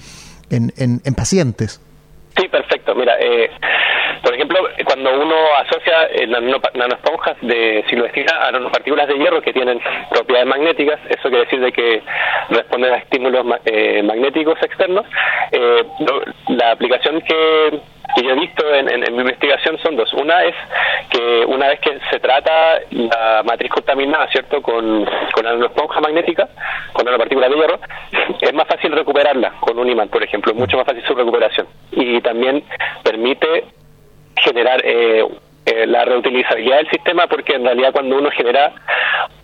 en, 0.49 0.71
en, 0.77 1.15
pacientes. 1.15 1.81
Sí, 2.37 2.47
perfecto. 2.47 2.93
Mira, 2.95 3.13
eh, 3.19 3.49
por 4.23 4.33
ejemplo, 4.33 4.57
cuando 4.97 5.21
uno 5.21 5.35
asocia 5.59 6.07
eh, 6.09 6.25
nanoesponjas 6.25 7.37
de 7.41 7.85
silvestrina 7.87 8.47
a 8.47 8.51
nanopartículas 8.51 9.07
de 9.07 9.19
hierro 9.19 9.43
que 9.43 9.53
tienen 9.53 9.79
propiedades 10.09 10.47
magnéticas, 10.47 10.99
eso 11.07 11.29
quiere 11.29 11.43
decir 11.43 11.59
de 11.59 11.71
que 11.71 12.01
responden 12.49 12.93
a 12.93 12.97
estímulos 12.97 13.45
eh, 13.65 14.01
magnéticos 14.01 14.57
externos, 14.63 15.05
eh, 15.51 15.83
la 16.47 16.71
aplicación 16.71 17.21
que, 17.21 17.79
yo 18.23 18.31
he 18.31 18.39
visto 18.39 18.73
en, 18.73 19.01
mi 19.13 19.21
investigación 19.21 19.77
son 19.83 19.95
dos. 19.95 20.11
Una 20.13 20.43
es 20.45 20.55
que 21.11 21.45
una 21.45 21.67
vez 21.67 21.79
que 21.79 21.99
se 22.09 22.19
trata 22.19 22.79
la 22.89 23.43
matriz 23.45 23.69
contaminada, 23.71 24.27
¿cierto?, 24.29 24.63
con, 24.63 25.05
con 25.31 25.43
nanoesponja 25.43 26.01
magnética, 26.01 26.49
con 26.93 27.05
nanopartículas 27.05 27.51
de 27.51 27.55
hierro, 27.55 27.79
es 28.41 28.53
más 28.53 28.67
fácil 28.67 28.93
recuperarla 28.93 29.51
con 29.59 29.77
un 29.77 29.87
imán, 29.87 30.09
por 30.09 30.23
ejemplo, 30.23 30.55
mucho 30.55 30.75
más 30.77 30.87
fácil 30.87 31.03
su 31.05 31.13
recuperación. 31.13 31.67
Y 31.91 32.19
también 32.21 32.63
permite 33.03 33.65
generar 34.43 34.81
eh, 34.83 35.25
eh, 35.65 35.85
la 35.85 36.05
reutilizabilidad 36.05 36.77
del 36.77 36.89
sistema 36.89 37.27
porque 37.27 37.55
en 37.55 37.65
realidad 37.65 37.91
cuando 37.91 38.17
uno 38.17 38.29
genera 38.31 38.73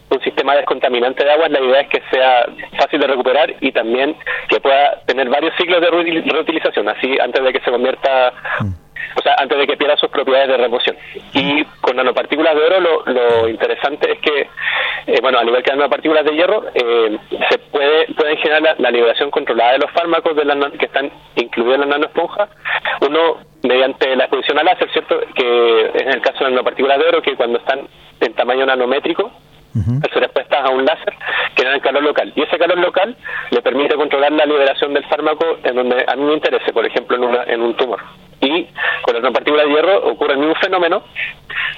un 0.10 0.22
sistema 0.22 0.56
descontaminante 0.56 1.24
de 1.24 1.32
aguas, 1.32 1.52
la 1.52 1.60
idea 1.60 1.82
es 1.82 1.90
que 1.90 2.02
sea 2.12 2.46
fácil 2.78 3.00
de 3.00 3.08
recuperar 3.08 3.54
y 3.60 3.72
también 3.72 4.16
que 4.48 4.60
pueda 4.60 5.02
tener 5.06 5.28
varios 5.30 5.54
ciclos 5.58 5.82
de 5.82 5.90
reutilización, 5.90 6.88
así 6.88 7.18
antes 7.20 7.44
de 7.44 7.52
que 7.52 7.60
se 7.62 7.72
convierta, 7.72 8.32
o 9.16 9.22
sea, 9.22 9.36
antes 9.40 9.58
de 9.58 9.68
que 9.68 9.76
pierda 9.76 9.98
sus 9.98 10.10
propiedades 10.10 10.50
de 10.50 10.58
remoción. 10.58 10.96
Y 11.34 11.64
con 11.82 11.96
nanopartículas 11.96 12.56
de 12.56 12.62
oro 12.62 12.80
lo, 12.80 13.04
lo 13.06 13.50
interesante 13.50 14.12
es 14.12 14.20
que, 14.20 14.48
eh, 15.08 15.20
bueno, 15.22 15.40
al 15.40 15.48
igual 15.48 15.64
que 15.64 15.72
las 15.72 15.80
nanopartículas 15.80 16.26
de 16.26 16.36
hierro, 16.36 16.64
se 17.50 17.58
puede 17.72 18.06
pueden 18.16 18.38
generar 18.38 18.76
la, 18.78 18.92
liberación 18.92 19.32
controlada 19.32 19.74
de 19.74 19.80
los 19.80 19.92
fármacos 19.92 20.36
de 20.36 20.46
las 20.46 20.72
que 20.74 20.86
están 20.86 21.12
incluidos 21.36 21.76
en 21.76 21.82
la 21.82 21.98
nanoesponja. 21.98 22.48
Uno 23.02 23.38
mediante 23.64 24.16
la 24.16 24.26
exposición 24.26 24.43
láser, 24.64 24.90
¿cierto? 24.92 25.20
Que 25.36 25.92
es 25.94 26.02
en 26.02 26.10
el 26.10 26.22
caso 26.22 26.44
de 26.44 26.52
nanopartículas 26.52 27.00
de 27.00 27.08
oro, 27.08 27.22
que 27.22 27.36
cuando 27.36 27.60
están 27.60 27.88
en 28.20 28.34
tamaño 28.34 28.66
nanométrico, 28.66 29.32
al 29.76 30.12
ser 30.12 30.24
expuestas 30.24 30.66
a 30.66 30.70
un 30.70 30.86
láser, 30.86 31.14
generan 31.56 31.80
calor 31.80 32.04
local. 32.04 32.32
Y 32.36 32.44
ese 32.44 32.58
calor 32.60 32.78
local 32.78 33.16
le 33.50 33.62
permite 33.62 33.96
controlar 33.96 34.32
la 34.32 34.46
liberación 34.46 34.94
del 34.94 35.04
fármaco 35.06 35.58
en 35.64 35.76
donde 35.76 36.06
a 36.08 36.16
mí 36.16 36.24
me 36.24 36.34
interese, 36.34 36.72
por 36.72 36.86
ejemplo, 36.86 37.18
en, 37.18 37.24
una, 37.24 37.44
en 37.46 37.62
un 37.62 37.76
tumor. 37.76 38.00
Y 38.40 38.68
con 39.02 39.14
las 39.14 39.24
nanopartículas 39.24 39.66
de 39.66 39.72
hierro 39.72 40.10
ocurre 40.10 40.34
el 40.34 40.40
mismo 40.40 40.56
fenómeno, 40.56 41.04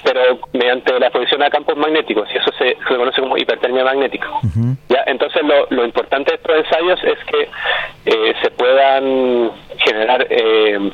pero 0.04 0.40
mediante 0.52 0.98
la 0.98 1.06
exposición 1.06 1.42
a 1.42 1.50
campos 1.50 1.76
magnéticos, 1.76 2.28
y 2.34 2.38
eso 2.38 2.50
se, 2.58 2.74
conoce 2.86 3.20
como 3.20 3.38
hipertermia 3.38 3.84
magnética. 3.84 4.28
¿Ya? 4.88 5.02
Entonces, 5.06 5.42
lo, 5.42 5.66
lo 5.70 5.84
importante 5.84 6.32
de 6.32 6.36
estos 6.36 6.56
ensayos 6.56 7.00
es 7.04 7.24
que 7.24 7.48
eh, 8.06 8.34
se 8.42 8.50
puedan 8.50 9.52
generar 9.78 10.26
eh, 10.28 10.90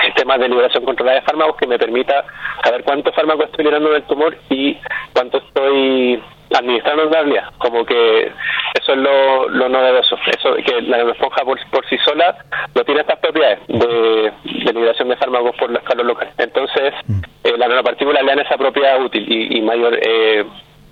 sistemas 0.00 0.38
de 0.40 0.48
liberación 0.48 0.84
controlada 0.84 1.20
de 1.20 1.26
fármacos 1.26 1.56
que 1.56 1.66
me 1.66 1.78
permita 1.78 2.24
saber 2.64 2.82
cuántos 2.84 3.14
fármacos 3.14 3.46
estoy 3.46 3.64
liberando 3.64 3.90
del 3.90 4.02
tumor 4.04 4.36
y 4.48 4.78
cuánto 5.12 5.38
estoy 5.38 6.22
administrando 6.54 7.04
en 7.04 7.12
realidad. 7.12 7.44
Como 7.58 7.84
que 7.84 8.32
eso 8.74 8.92
es 8.92 8.98
lo, 8.98 9.48
lo 9.48 9.68
novedoso. 9.68 10.16
Eso 10.26 10.54
que 10.64 10.82
la 10.82 11.02
esponja 11.10 11.44
por, 11.44 11.58
por 11.70 11.86
sí 11.88 11.96
sola 12.04 12.36
no 12.74 12.84
tiene 12.84 13.02
estas 13.02 13.18
propiedades 13.18 13.60
de, 13.68 14.32
liberación 14.72 15.08
de 15.08 15.16
fármacos 15.16 15.54
por 15.56 15.70
la 15.70 15.78
escala 15.78 16.02
local. 16.02 16.30
Entonces, 16.38 16.94
mm. 17.06 17.20
eh, 17.44 17.54
la 17.58 17.68
nanopartícula 17.68 18.22
le 18.22 18.28
dan 18.28 18.40
esa 18.40 18.56
propiedad 18.56 19.02
útil 19.02 19.26
y, 19.28 19.60
mayor 19.60 19.98
eh, 20.00 20.44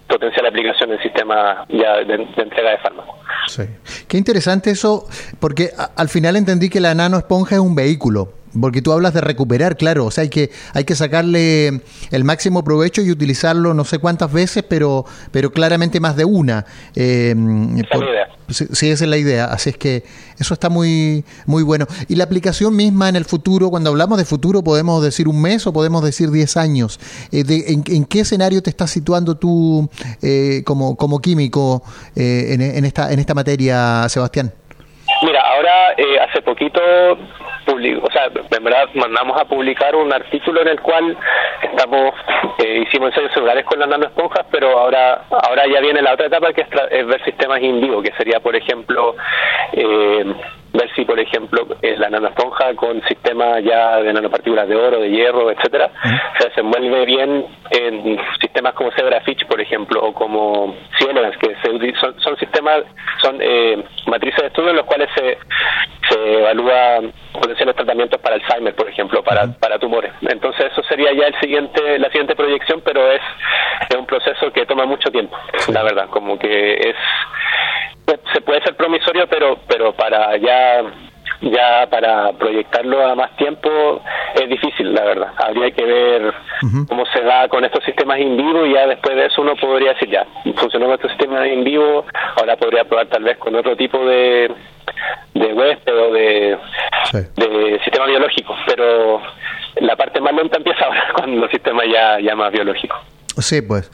potencial 0.06 0.46
aplicación 0.46 0.92
en 0.92 1.02
sistema 1.02 1.64
ya 1.68 1.96
de, 2.04 2.14
entrega 2.36 2.70
de 2.70 2.78
fármacos. 2.78 3.16
Sí. 3.46 3.62
Qué 4.08 4.18
interesante 4.18 4.70
eso, 4.70 5.06
porque 5.40 5.70
al 5.96 6.08
final 6.08 6.36
entendí 6.36 6.68
que 6.68 6.80
la 6.80 6.94
nanoesponja 6.94 7.56
es 7.56 7.60
un 7.60 7.74
vehículo 7.74 8.39
porque 8.58 8.82
tú 8.82 8.92
hablas 8.92 9.14
de 9.14 9.20
recuperar, 9.20 9.76
claro, 9.76 10.06
o 10.06 10.10
sea, 10.10 10.22
hay 10.22 10.28
que, 10.28 10.50
hay 10.74 10.84
que 10.84 10.94
sacarle 10.94 11.82
el 12.10 12.24
máximo 12.24 12.64
provecho 12.64 13.02
y 13.02 13.10
utilizarlo 13.10 13.74
no 13.74 13.84
sé 13.84 13.98
cuántas 13.98 14.32
veces, 14.32 14.64
pero, 14.68 15.04
pero 15.30 15.52
claramente 15.52 16.00
más 16.00 16.16
de 16.16 16.24
una. 16.24 16.64
Eh, 16.94 17.34
sí, 18.48 18.90
esa 18.90 19.04
es 19.04 19.10
la 19.10 19.16
idea. 19.16 19.46
Así 19.46 19.70
es 19.70 19.76
que 19.76 20.02
eso 20.38 20.54
está 20.54 20.68
muy, 20.68 21.24
muy 21.46 21.62
bueno. 21.62 21.86
Y 22.08 22.16
la 22.16 22.24
aplicación 22.24 22.74
misma 22.74 23.08
en 23.08 23.16
el 23.16 23.24
futuro, 23.24 23.70
cuando 23.70 23.90
hablamos 23.90 24.18
de 24.18 24.24
futuro, 24.24 24.62
podemos 24.62 25.02
decir 25.02 25.28
un 25.28 25.40
mes 25.40 25.66
o 25.66 25.72
podemos 25.72 26.02
decir 26.02 26.30
diez 26.30 26.56
años. 26.56 26.98
Eh, 27.32 27.44
en, 27.68 28.04
qué 28.04 28.20
escenario 28.20 28.62
te 28.62 28.70
estás 28.70 28.90
situando 28.90 29.36
tú 29.36 29.88
eh, 30.22 30.62
como, 30.64 30.96
como 30.96 31.20
químico 31.20 31.82
eh, 32.16 32.54
en, 32.54 32.62
en, 32.62 32.84
esta, 32.84 33.12
en 33.12 33.18
esta 33.18 33.34
materia, 33.34 34.08
Sebastián? 34.08 34.52
Mira, 35.22 35.40
ahora 35.42 35.70
hace 36.28 36.40
poquito 36.42 36.80
o 38.02 38.10
sea, 38.10 38.26
en 38.26 38.64
verdad 38.64 38.88
mandamos 38.94 39.40
a 39.40 39.44
publicar 39.44 39.94
un 39.96 40.12
artículo 40.12 40.62
en 40.62 40.68
el 40.68 40.80
cual 40.80 41.16
estamos, 41.62 42.14
eh, 42.58 42.84
hicimos 42.86 43.08
ensayos 43.08 43.32
celulares 43.32 43.64
con 43.64 43.78
las 43.78 43.88
nanoesponjas, 43.88 44.46
pero 44.50 44.78
ahora 44.78 45.24
ahora 45.30 45.66
ya 45.66 45.80
viene 45.80 46.02
la 46.02 46.14
otra 46.14 46.26
etapa 46.26 46.52
que 46.52 46.62
es, 46.62 47.06
ver 47.06 47.24
sistemas 47.24 47.60
in 47.62 47.80
vivo, 47.80 48.02
que 48.02 48.12
sería, 48.12 48.40
por 48.40 48.54
ejemplo, 48.54 49.16
eh, 49.72 50.24
ver 50.72 50.90
si, 50.94 51.04
por 51.04 51.18
ejemplo, 51.18 51.66
eh, 51.82 51.96
la 51.98 52.10
nanoesponja 52.10 52.74
con 52.76 53.02
sistemas 53.02 53.62
ya 53.64 54.00
de 54.00 54.12
nanopartículas 54.12 54.68
de 54.68 54.76
oro, 54.76 55.00
de 55.00 55.10
hierro, 55.10 55.50
etcétera, 55.50 55.90
se 56.38 56.48
desenvuelve 56.48 57.04
bien 57.06 57.46
en 57.70 58.18
sistemas 58.40 58.74
como 58.74 58.90
Zebrafish, 58.92 59.46
por 59.46 59.60
ejemplo, 59.60 60.00
o 60.02 60.12
como 60.12 60.74
Cielegas, 60.98 61.36
que 61.38 61.56
son, 62.00 62.20
son 62.20 62.36
sistemas, 62.38 62.82
son 63.22 63.38
eh, 63.40 63.82
matrices 64.06 64.40
de 64.40 64.46
estudio 64.48 64.70
en 64.70 64.76
los 64.76 64.86
cuales 64.86 65.08
se, 65.16 65.38
evalúa 66.26 67.00
potenciales 67.32 67.76
tratamientos 67.76 68.20
para 68.20 68.36
Alzheimer, 68.36 68.74
por 68.74 68.88
ejemplo, 68.88 69.22
para, 69.22 69.46
para 69.58 69.78
tumores. 69.78 70.12
Entonces, 70.22 70.66
eso 70.72 70.82
sería 70.84 71.12
ya 71.12 71.26
el 71.26 71.40
siguiente 71.40 71.98
la 71.98 72.08
siguiente 72.08 72.36
proyección, 72.36 72.82
pero 72.84 73.10
es, 73.10 73.20
es 73.88 73.96
un 73.96 74.06
proceso 74.06 74.52
que 74.52 74.66
toma 74.66 74.84
mucho 74.86 75.10
tiempo, 75.10 75.36
la 75.72 75.82
verdad, 75.82 76.08
como 76.10 76.38
que 76.38 76.74
es 76.74 76.96
se 78.34 78.40
puede 78.40 78.60
ser 78.62 78.74
promisorio, 78.76 79.26
pero 79.28 79.58
pero 79.68 79.92
para 79.92 80.36
ya 80.36 80.82
ya 81.42 81.86
para 81.90 82.32
proyectarlo 82.32 83.06
a 83.06 83.14
más 83.14 83.34
tiempo 83.36 84.02
es 84.34 84.48
difícil, 84.48 84.92
la 84.92 85.04
verdad. 85.04 85.32
Habría 85.38 85.70
que 85.70 85.84
ver 85.84 86.34
cómo 86.88 87.06
se 87.06 87.22
da 87.22 87.48
con 87.48 87.64
estos 87.64 87.82
sistemas 87.84 88.18
in 88.18 88.36
vivo 88.36 88.66
y 88.66 88.74
ya 88.74 88.86
después 88.86 89.16
de 89.16 89.26
eso 89.26 89.42
uno 89.42 89.56
podría 89.56 89.94
decir, 89.94 90.10
ya, 90.10 90.26
funcionó 90.56 90.86
con 90.86 90.94
estos 90.94 91.10
sistemas 91.12 91.46
in 91.46 91.64
vivo, 91.64 92.04
ahora 92.36 92.56
podría 92.56 92.84
probar 92.84 93.06
tal 93.06 93.24
vez 93.24 93.38
con 93.38 93.54
otro 93.54 93.74
tipo 93.76 94.04
de, 94.04 94.50
de 95.34 95.52
huésped 95.52 95.96
o 95.96 96.12
de, 96.12 96.58
de 97.12 97.80
sistema 97.84 98.06
biológico, 98.06 98.54
pero 98.66 99.20
la 99.80 99.96
parte 99.96 100.20
más 100.20 100.32
lenta 100.34 100.56
empieza 100.58 100.84
ahora 100.84 101.12
con 101.16 101.40
los 101.40 101.50
sistemas 101.50 101.86
ya, 101.92 102.18
ya 102.20 102.34
más 102.34 102.52
biológicos. 102.52 102.98
Sí, 103.38 103.62
pues. 103.62 103.90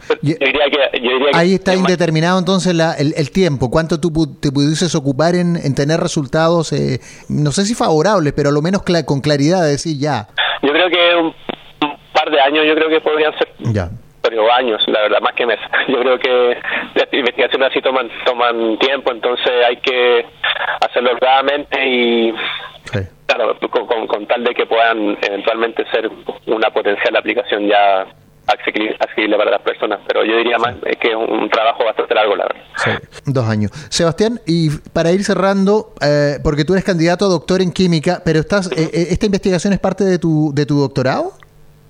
ahí 1.35 1.55
está 1.55 1.75
indeterminado 1.75 2.39
entonces 2.39 2.75
el, 2.99 3.31
tiempo. 3.31 3.71
¿Cuánto 3.71 4.01
tú 4.01 4.11
te 4.41 4.51
pudieses 4.51 4.95
ocupar 4.95 5.35
en, 5.35 5.75
tener 5.75 6.01
resultados, 6.01 6.73
eh, 6.73 7.01
no 7.29 7.53
sé 7.53 7.65
si 7.65 7.75
favorables, 7.75 8.33
pero 8.33 8.49
a 8.49 8.53
lo 8.53 8.63
menos 8.63 8.83
con 9.05 9.21
claridad 9.21 9.63
de 9.63 9.73
decir 9.73 9.99
ya? 9.99 10.27
Yo 10.63 10.73
creo 10.73 10.89
que 10.89 11.17
un, 11.17 11.35
par 12.13 12.31
de 12.31 12.41
años, 12.41 12.65
yo 12.67 12.75
creo 12.75 12.89
que 12.89 13.01
podrían 13.01 13.33
ser. 13.39 13.49
Ya. 13.73 13.91
Años, 14.57 14.83
la 14.87 15.03
verdad, 15.03 15.21
más 15.21 15.35
que 15.35 15.47
meses. 15.47 15.67
Yo 15.89 16.01
creo 16.01 16.19
que 16.19 16.59
las 16.95 17.13
investigaciones 17.13 17.71
así 17.71 17.81
toman, 17.81 18.11
toman 18.25 18.79
tiempo, 18.79 19.13
entonces 19.13 19.53
hay 19.67 19.77
que 19.79 20.27
hacerlo 20.81 21.13
rápidamente 21.21 21.89
y. 21.89 22.35
Claro, 23.27 23.59
con, 23.71 24.07
con 24.07 24.27
tal 24.27 24.45
de 24.45 24.55
que 24.55 24.67
puedan 24.67 25.19
eventualmente 25.21 25.85
ser 25.91 26.09
una 26.47 26.71
potencial 26.71 27.17
aplicación 27.17 27.67
ya 27.67 28.07
accesible, 28.47 29.37
para 29.37 29.51
las 29.51 29.63
personas, 29.63 30.01
pero 30.07 30.25
yo 30.25 30.37
diría 30.37 30.59
más 30.59 30.77
que 31.01 31.09
es 31.09 31.15
un 31.17 31.49
trabajo 31.51 31.85
bastante 31.85 32.15
largo, 32.15 32.37
la 32.37 32.45
verdad. 32.45 32.63
Sí, 32.77 32.91
dos 33.27 33.49
años. 33.49 33.73
Sebastián, 33.89 34.41
y 34.47 34.71
para 34.93 35.11
ir 35.13 35.25
cerrando, 35.25 35.95
eh, 36.01 36.39
porque 36.43 36.65
tú 36.65 36.75
eres 36.75 36.85
candidato 36.85 37.25
a 37.25 37.29
doctor 37.29 37.61
en 37.61 37.73
química, 37.73 38.23
pero 38.25 38.39
estás, 38.41 38.71
eh, 38.73 38.91
eh, 38.93 39.07
¿esta 39.11 39.27
investigación 39.27 39.73
es 39.73 39.81
parte 39.81 40.05
de 40.05 40.19
tu, 40.19 40.53
de 40.55 40.65
tu 40.65 40.79
doctorado? 40.79 41.33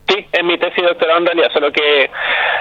Sí, 0.09 0.27
es 0.33 0.45
mi 0.45 0.59
tesis 0.59 0.77
de 0.77 0.89
doctorado 0.89 1.19
en 1.19 1.27
realidad, 1.27 1.51
solo 1.53 1.73
que... 1.73 2.11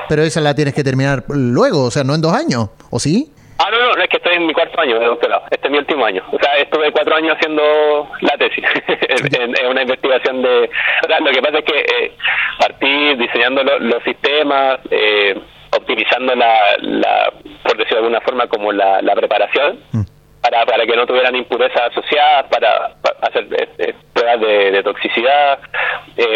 Pero 0.09 0.23
esa 0.23 0.41
la 0.41 0.55
tienes 0.55 0.73
que 0.73 0.83
terminar 0.83 1.23
luego, 1.27 1.83
o 1.83 1.91
sea, 1.91 2.03
no 2.03 2.15
en 2.15 2.21
dos 2.21 2.33
años, 2.33 2.69
¿o 2.89 2.99
sí? 2.99 3.31
Ah, 3.57 3.69
no, 3.71 3.95
no, 3.95 4.03
es 4.03 4.09
que 4.09 4.17
estoy 4.17 4.35
en 4.35 4.47
mi 4.47 4.53
cuarto 4.53 4.81
año 4.81 4.99
de 4.99 5.05
doctorado. 5.05 5.43
Este 5.49 5.67
es 5.67 5.71
mi 5.71 5.77
último 5.77 6.05
año. 6.05 6.23
O 6.31 6.37
sea, 6.39 6.57
estuve 6.57 6.91
cuatro 6.91 7.15
años 7.15 7.35
haciendo 7.37 8.09
la 8.19 8.37
tesis. 8.37 8.65
es 8.87 9.69
una 9.69 9.81
investigación 9.81 10.41
de... 10.41 10.69
O 11.03 11.07
sea, 11.07 11.19
lo 11.19 11.31
que 11.31 11.41
pasa 11.41 11.59
es 11.59 11.65
que 11.65 11.79
eh, 11.79 12.11
partí 12.59 13.15
diseñando 13.15 13.63
los 13.63 14.03
sistemas, 14.03 14.79
eh, 14.91 15.39
optimizando 15.71 16.35
la, 16.35 16.57
la, 16.81 17.33
por 17.63 17.77
decirlo 17.77 18.01
de 18.01 18.07
alguna 18.07 18.21
forma, 18.21 18.47
como 18.47 18.73
la, 18.73 19.01
la 19.01 19.15
preparación. 19.15 19.79
Mm. 19.93 20.14
Para, 20.45 20.63
para 20.65 20.85
que 20.85 20.95
no 20.95 21.07
tuvieran 21.07 21.35
impurezas 21.35 21.89
asociadas, 21.89 22.45
para, 22.51 22.95
hacer 23.21 23.47
eh, 23.79 23.95
pruebas 24.13 24.41
de, 24.41 24.83
toxicidad, 24.83 25.59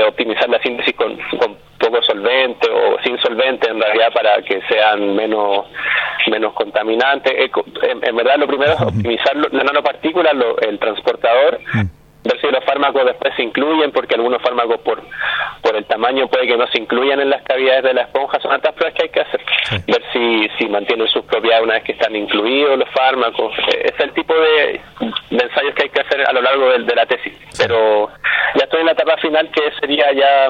optimizar 0.07 0.49
la 0.49 0.59
síntesis 0.61 0.95
con, 0.95 1.15
con 1.37 1.57
poco 1.77 2.01
solvente 2.01 2.67
o 2.69 2.97
sin 3.03 3.19
solvente 3.19 3.69
en 3.69 3.79
realidad 3.79 4.11
para 4.11 4.41
que 4.41 4.61
sean 4.67 5.15
menos 5.15 5.65
menos 6.29 6.53
contaminantes. 6.53 7.33
Eh, 7.33 7.51
en, 8.01 8.15
verdad 8.15 8.37
lo 8.37 8.47
primero 8.47 8.73
es 8.73 8.81
optimizar 8.81 9.35
la 9.35 9.63
nanopartícula, 9.63 10.31
el 10.61 10.79
transportador, 10.79 11.59
mm. 11.73 11.98
Ver 12.23 12.41
si 12.41 12.47
los 12.47 12.63
fármacos 12.65 13.05
después 13.05 13.33
se 13.35 13.43
incluyen, 13.43 13.91
porque 13.91 14.15
algunos 14.15 14.41
fármacos 14.41 14.79
por 14.81 15.01
por 15.61 15.75
el 15.75 15.85
tamaño 15.85 16.27
puede 16.27 16.47
que 16.47 16.57
no 16.57 16.67
se 16.67 16.79
incluyan 16.79 17.19
en 17.19 17.29
las 17.29 17.41
cavidades 17.43 17.83
de 17.83 17.93
la 17.93 18.03
esponja. 18.03 18.39
Son 18.39 18.51
tantas 18.51 18.73
pruebas 18.73 18.95
que 18.95 19.03
hay 19.03 19.09
que 19.09 19.21
hacer. 19.21 19.41
Ver 19.88 20.03
si, 20.13 20.49
si 20.57 20.69
mantienen 20.69 21.07
sus 21.09 21.23
propiedades 21.25 21.63
una 21.63 21.73
vez 21.75 21.83
que 21.83 21.91
están 21.91 22.15
incluidos 22.15 22.79
los 22.79 22.89
fármacos. 22.89 23.53
Eh, 23.73 23.91
es 23.93 23.99
el 23.99 24.13
tipo 24.13 24.33
de, 24.33 24.81
ensayos 25.31 25.75
que 25.75 25.83
hay 25.83 25.89
que 25.89 26.01
hacer 26.01 26.27
a 26.27 26.31
lo 26.31 26.41
largo 26.41 26.69
de, 26.69 26.79
de 26.79 26.95
la 26.95 27.05
tesis. 27.05 27.33
Pero 27.57 28.09
ya 28.55 28.63
estoy 28.63 28.79
en 28.79 28.85
la 28.85 28.93
etapa 28.93 29.17
final 29.17 29.49
que 29.51 29.71
sería 29.79 30.11
ya 30.13 30.49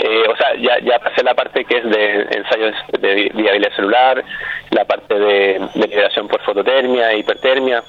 eh, 0.00 0.24
o 0.28 0.36
sea, 0.36 0.54
ya, 0.56 0.78
ya 0.80 0.98
pasé 0.98 1.22
la 1.22 1.34
parte 1.34 1.64
que 1.64 1.78
es 1.78 1.84
de 1.84 2.26
ensayos 2.30 2.74
de 3.00 3.30
viabilidad 3.34 3.74
celular, 3.76 4.24
la 4.70 4.84
parte 4.84 5.18
de, 5.18 5.60
liberación 5.74 6.28
por 6.28 6.40
fototermia, 6.42 7.14
hipertermia, 7.14 7.82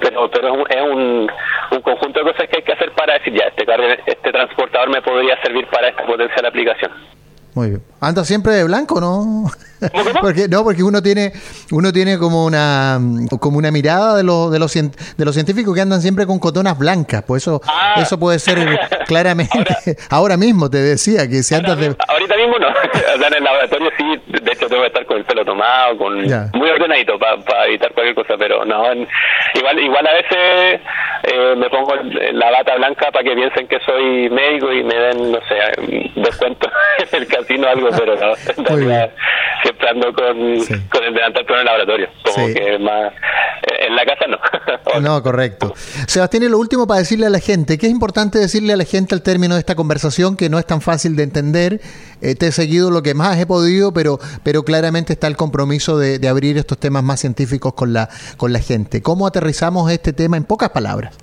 pero 0.00 0.30
pero 0.30 0.48
es 0.68 0.82
un, 0.82 0.90
un, 0.90 1.30
conjunto 1.82 2.20
de 2.20 2.32
cosas 2.32 2.48
que 2.48 2.58
hay 2.58 2.62
que 2.62 2.72
hacer 2.72 2.92
para 2.92 3.14
decir 3.14 3.34
ya 3.34 3.46
este 3.46 3.64
este 4.06 4.32
transportador 4.32 4.90
me 4.90 5.02
podría 5.02 5.40
servir 5.42 5.66
para 5.68 5.88
esta 5.88 6.04
potencial 6.06 6.46
aplicación. 6.46 6.92
Muy 7.54 7.70
bien. 7.70 7.82
Anda 8.00 8.24
siempre 8.24 8.52
de 8.52 8.62
blanco 8.62 9.00
no 9.00 9.50
porque 10.20 10.46
no 10.48 10.62
porque 10.62 10.84
uno 10.84 11.02
tiene 11.02 11.32
uno 11.72 11.92
tiene 11.92 12.16
como 12.16 12.44
una 12.44 13.00
como 13.40 13.58
una 13.58 13.72
mirada 13.72 14.16
de 14.16 14.22
los 14.22 14.52
de 14.52 14.60
los 14.60 14.72
de 14.72 15.24
los 15.24 15.34
científicos 15.34 15.74
que 15.74 15.80
andan 15.80 16.00
siempre 16.00 16.24
con 16.24 16.38
cotonas 16.38 16.78
blancas. 16.78 17.24
Pues 17.26 17.42
eso 17.42 17.60
ah. 17.66 17.94
eso 17.96 18.16
puede 18.16 18.38
ser 18.38 18.78
claramente 19.08 19.74
ahora, 20.10 20.36
mismo 20.36 20.70
te 20.70 20.78
decía 20.78 21.28
que 21.28 21.42
si 21.42 21.56
andas 21.56 21.78
de 21.78 21.96
ahorita 22.06 22.36
mismo 22.36 22.58
no. 22.60 22.68
En 22.68 23.34
el 23.34 23.42
laboratorio 23.42 23.90
sí 23.98 24.04
de 24.28 24.52
hecho 24.52 24.68
tengo 24.68 24.82
que 24.82 24.88
estar 24.88 25.06
con 25.06 25.16
el 25.16 25.24
pelo 25.24 25.44
tomado 25.44 25.98
con 25.98 26.14
muy 26.14 26.70
ordenadito 26.70 27.18
para 27.18 27.66
evitar 27.66 27.92
cualquier 27.92 28.14
cosa 28.14 28.34
pero 28.38 28.64
no 28.64 28.84
igual 29.54 29.78
igual 29.80 30.06
a 30.06 30.12
veces 30.12 30.80
eh, 31.24 31.54
me 31.56 31.68
pongo 31.70 31.94
la 32.32 32.50
bata 32.50 32.76
blanca 32.76 33.10
para 33.10 33.24
que 33.24 33.34
piensen 33.34 33.68
que 33.68 33.78
soy 33.80 34.30
médico 34.30 34.72
y 34.72 34.82
me 34.84 34.94
den 34.94 35.32
no 35.32 35.40
sé 35.48 36.12
descuento 36.16 36.70
en 36.98 37.22
el 37.22 37.28
casino 37.28 37.68
algo 37.68 37.88
pero 37.96 38.14
no 38.16 38.34
siempre 39.62 39.88
ando 39.88 40.12
con, 40.12 40.58
con 40.88 41.04
el 41.04 41.14
delantal 41.14 41.44
en 41.48 41.54
el 41.54 41.64
laboratorio. 41.64 42.08
Como 42.24 42.46
que 42.54 42.78
más. 42.78 43.12
En 43.88 43.96
la 43.96 44.04
casa 44.04 44.26
no. 44.28 45.00
no, 45.00 45.22
correcto. 45.22 45.72
Sebastián, 46.06 46.42
y 46.42 46.48
lo 46.48 46.58
último 46.58 46.86
para 46.86 47.00
decirle 47.00 47.24
a 47.24 47.30
la 47.30 47.40
gente, 47.40 47.78
que 47.78 47.86
es 47.86 47.92
importante 47.92 48.38
decirle 48.38 48.74
a 48.74 48.76
la 48.76 48.84
gente 48.84 49.14
al 49.14 49.22
término 49.22 49.54
de 49.54 49.60
esta 49.60 49.74
conversación, 49.74 50.36
que 50.36 50.50
no 50.50 50.58
es 50.58 50.66
tan 50.66 50.82
fácil 50.82 51.16
de 51.16 51.22
entender. 51.22 51.80
Eh, 52.20 52.34
te 52.34 52.48
he 52.48 52.52
seguido 52.52 52.90
lo 52.90 53.02
que 53.02 53.14
más 53.14 53.38
he 53.38 53.46
podido, 53.46 53.92
pero, 53.94 54.18
pero 54.42 54.62
claramente 54.62 55.14
está 55.14 55.26
el 55.26 55.36
compromiso 55.36 55.98
de, 55.98 56.18
de 56.18 56.28
abrir 56.28 56.58
estos 56.58 56.78
temas 56.78 57.02
más 57.02 57.20
científicos 57.20 57.72
con 57.72 57.94
la, 57.94 58.10
con 58.36 58.52
la 58.52 58.58
gente. 58.58 59.00
¿Cómo 59.00 59.26
aterrizamos 59.26 59.90
este 59.90 60.12
tema 60.12 60.36
en 60.36 60.44
pocas 60.44 60.68
palabras? 60.68 61.16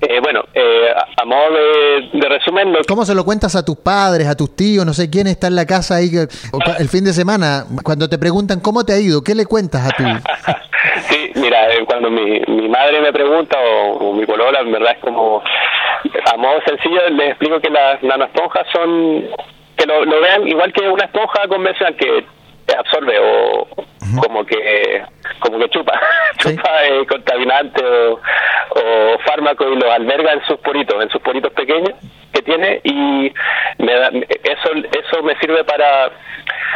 Eh, 0.00 0.20
bueno, 0.22 0.42
eh, 0.54 0.90
a 1.20 1.24
modo 1.24 1.50
de, 2.12 2.28
resumen... 2.28 2.72
¿Cómo 2.86 3.04
se 3.04 3.16
lo 3.16 3.24
cuentas 3.24 3.56
a 3.56 3.64
tus 3.64 3.78
padres, 3.78 4.28
a 4.28 4.36
tus 4.36 4.54
tíos, 4.54 4.86
no 4.86 4.94
sé 4.94 5.10
quién 5.10 5.26
está 5.26 5.48
en 5.48 5.56
la 5.56 5.66
casa 5.66 5.96
ahí 5.96 6.12
el 6.78 6.88
fin 6.88 7.04
de 7.04 7.12
semana? 7.12 7.64
Cuando 7.82 8.08
te 8.08 8.16
preguntan 8.16 8.60
cómo 8.60 8.84
te 8.84 8.92
ha 8.92 9.00
ido, 9.00 9.24
¿qué 9.24 9.34
le 9.34 9.46
cuentas 9.46 9.88
a 9.88 9.96
tu...? 9.96 10.04
cuando 11.98 12.10
mi, 12.10 12.40
mi 12.46 12.68
madre 12.68 13.00
me 13.00 13.12
pregunta 13.12 13.58
o, 13.60 14.12
mi 14.12 14.24
polola, 14.24 14.60
en 14.60 14.72
verdad 14.72 14.92
es 14.92 14.98
como... 14.98 15.42
A 16.32 16.36
modo 16.36 16.60
sencillo 16.64 17.08
les 17.10 17.30
explico 17.30 17.60
que 17.60 17.70
las 17.70 18.02
nanoesponjas 18.02 18.66
son... 18.72 19.28
Que 19.76 19.86
lo, 19.86 20.04
lo 20.04 20.20
vean 20.20 20.46
igual 20.46 20.72
que 20.72 20.88
una 20.88 21.04
esponja 21.04 21.46
convencional 21.48 21.96
que 21.96 22.24
absorbe 22.76 23.18
o 23.18 23.68
como 24.22 24.44
que 24.44 25.02
como 25.40 25.58
que 25.58 25.68
chupa. 25.70 26.00
Chupa 26.38 26.84
eh, 26.84 27.06
contaminante 27.06 27.84
o, 27.84 28.12
o 28.14 29.18
fármaco 29.26 29.68
y 29.68 29.76
los 29.76 29.90
alberga 29.90 30.32
en 30.32 30.44
sus 30.46 30.58
poritos 30.58 31.02
en 31.02 31.10
sus 31.10 31.20
poritos 31.20 31.52
pequeños 31.52 31.94
que 32.32 32.42
tiene 32.42 32.80
y 32.84 33.32
me 33.78 33.94
da, 33.94 34.08
eso 34.08 34.70
eso 34.72 35.22
me 35.22 35.36
sirve 35.38 35.64
para 35.64 36.06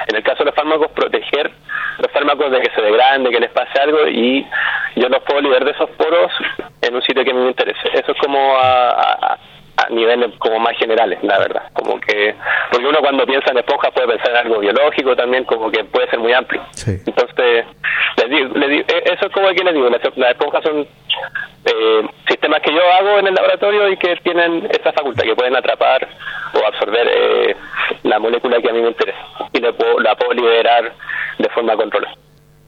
en 0.09 0.17
el 0.17 0.23
caso 0.23 0.39
de 0.39 0.47
los 0.47 0.55
fármacos 0.55 0.91
proteger 0.93 1.51
los 1.99 2.11
fármacos 2.13 2.51
de 2.51 2.61
que 2.61 2.75
se 2.75 2.83
degraden 2.83 3.25
de 3.25 3.31
que 3.31 3.41
les 3.41 3.51
pase 3.51 3.79
algo 3.81 4.09
y 4.09 4.47
yo 4.97 5.09
los 5.09 5.23
puedo 5.23 5.41
liberar 5.41 5.65
de 5.65 5.73
esos 5.73 5.91
poros 5.91 6.33
en 6.81 6.95
un 6.95 7.03
sitio 7.03 7.25
que 7.25 7.33
me 7.33 7.49
interese. 7.49 7.89
Eso 7.93 8.13
es 8.13 8.19
como 8.19 8.57
a 8.57 8.91
a 8.91 9.39
niveles 9.91 10.33
como 10.39 10.59
más 10.59 10.77
generales, 10.77 11.19
la 11.23 11.39
verdad. 11.39 11.63
Como 11.73 12.01
que, 12.01 12.35
porque 12.71 12.87
uno 12.87 12.99
cuando 13.01 13.27
piensa 13.27 13.51
en 13.51 13.59
esponjas 13.59 13.93
puede 13.93 14.09
pensar 14.09 14.31
en 14.31 14.37
algo 14.39 14.59
biológico 14.61 15.17
también, 15.17 15.45
como 15.45 15.71
que 15.71 15.85
puede 15.85 16.09
ser 16.11 16.19
muy 16.19 16.33
amplio. 16.33 16.63
Entonces, 16.87 17.67
les 18.17 18.31
digo, 18.31 18.49
les 18.55 18.69
digo, 18.69 18.85
e, 18.89 19.13
eso 19.13 19.27
es 19.27 19.33
como 19.33 19.49
que 19.49 19.65
les 19.65 19.75
digo, 19.75 19.89
las, 19.89 20.31
esponjas 20.31 20.63
son 20.63 20.87
eh, 21.65 22.09
sistemas 22.29 22.61
que 22.61 22.73
yo 22.73 22.81
hago 22.93 23.19
en 23.19 23.29
el 23.29 23.35
laboratorio 23.35 23.89
y 23.89 23.97
que 23.97 24.17
tienen 24.17 24.69
esa 24.71 24.93
facultad, 24.93 25.25
que 25.25 25.37
pueden 25.37 25.57
atrapar 25.57 26.09
o 26.55 26.67
absorber 26.67 27.09
eh, 27.09 27.57
la 28.03 28.19
molécula 28.19 28.61
que 28.61 28.71
a 28.71 28.73
mí 28.73 28.81
me 28.81 28.89
interesa 28.89 29.19
y 29.53 29.61
la 29.61 29.73
puedo, 29.73 30.01
la 30.01 30.15
puedo 30.17 30.33
liberar 30.33 30.93
de 31.39 31.49
forma 31.51 31.77
controlada 31.77 32.17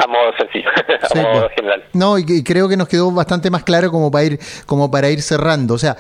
a 0.05 0.07
modo 0.07 0.33
sencillo, 0.39 0.69
a 1.11 1.35
modo 1.35 1.49
general. 1.57 1.83
No, 1.93 2.19
y, 2.19 2.43
creo 2.43 2.69
que 2.69 2.77
nos 2.77 2.89
quedó 2.89 3.11
bastante 3.11 3.51
más 3.51 3.65
claro 3.65 3.91
como 3.91 4.11
para 4.11 4.25
ir, 4.25 4.41
como 4.67 4.91
para 4.91 5.11
ir 5.11 5.23
cerrando. 5.23 5.75
O 5.75 5.79
sea, 5.79 5.97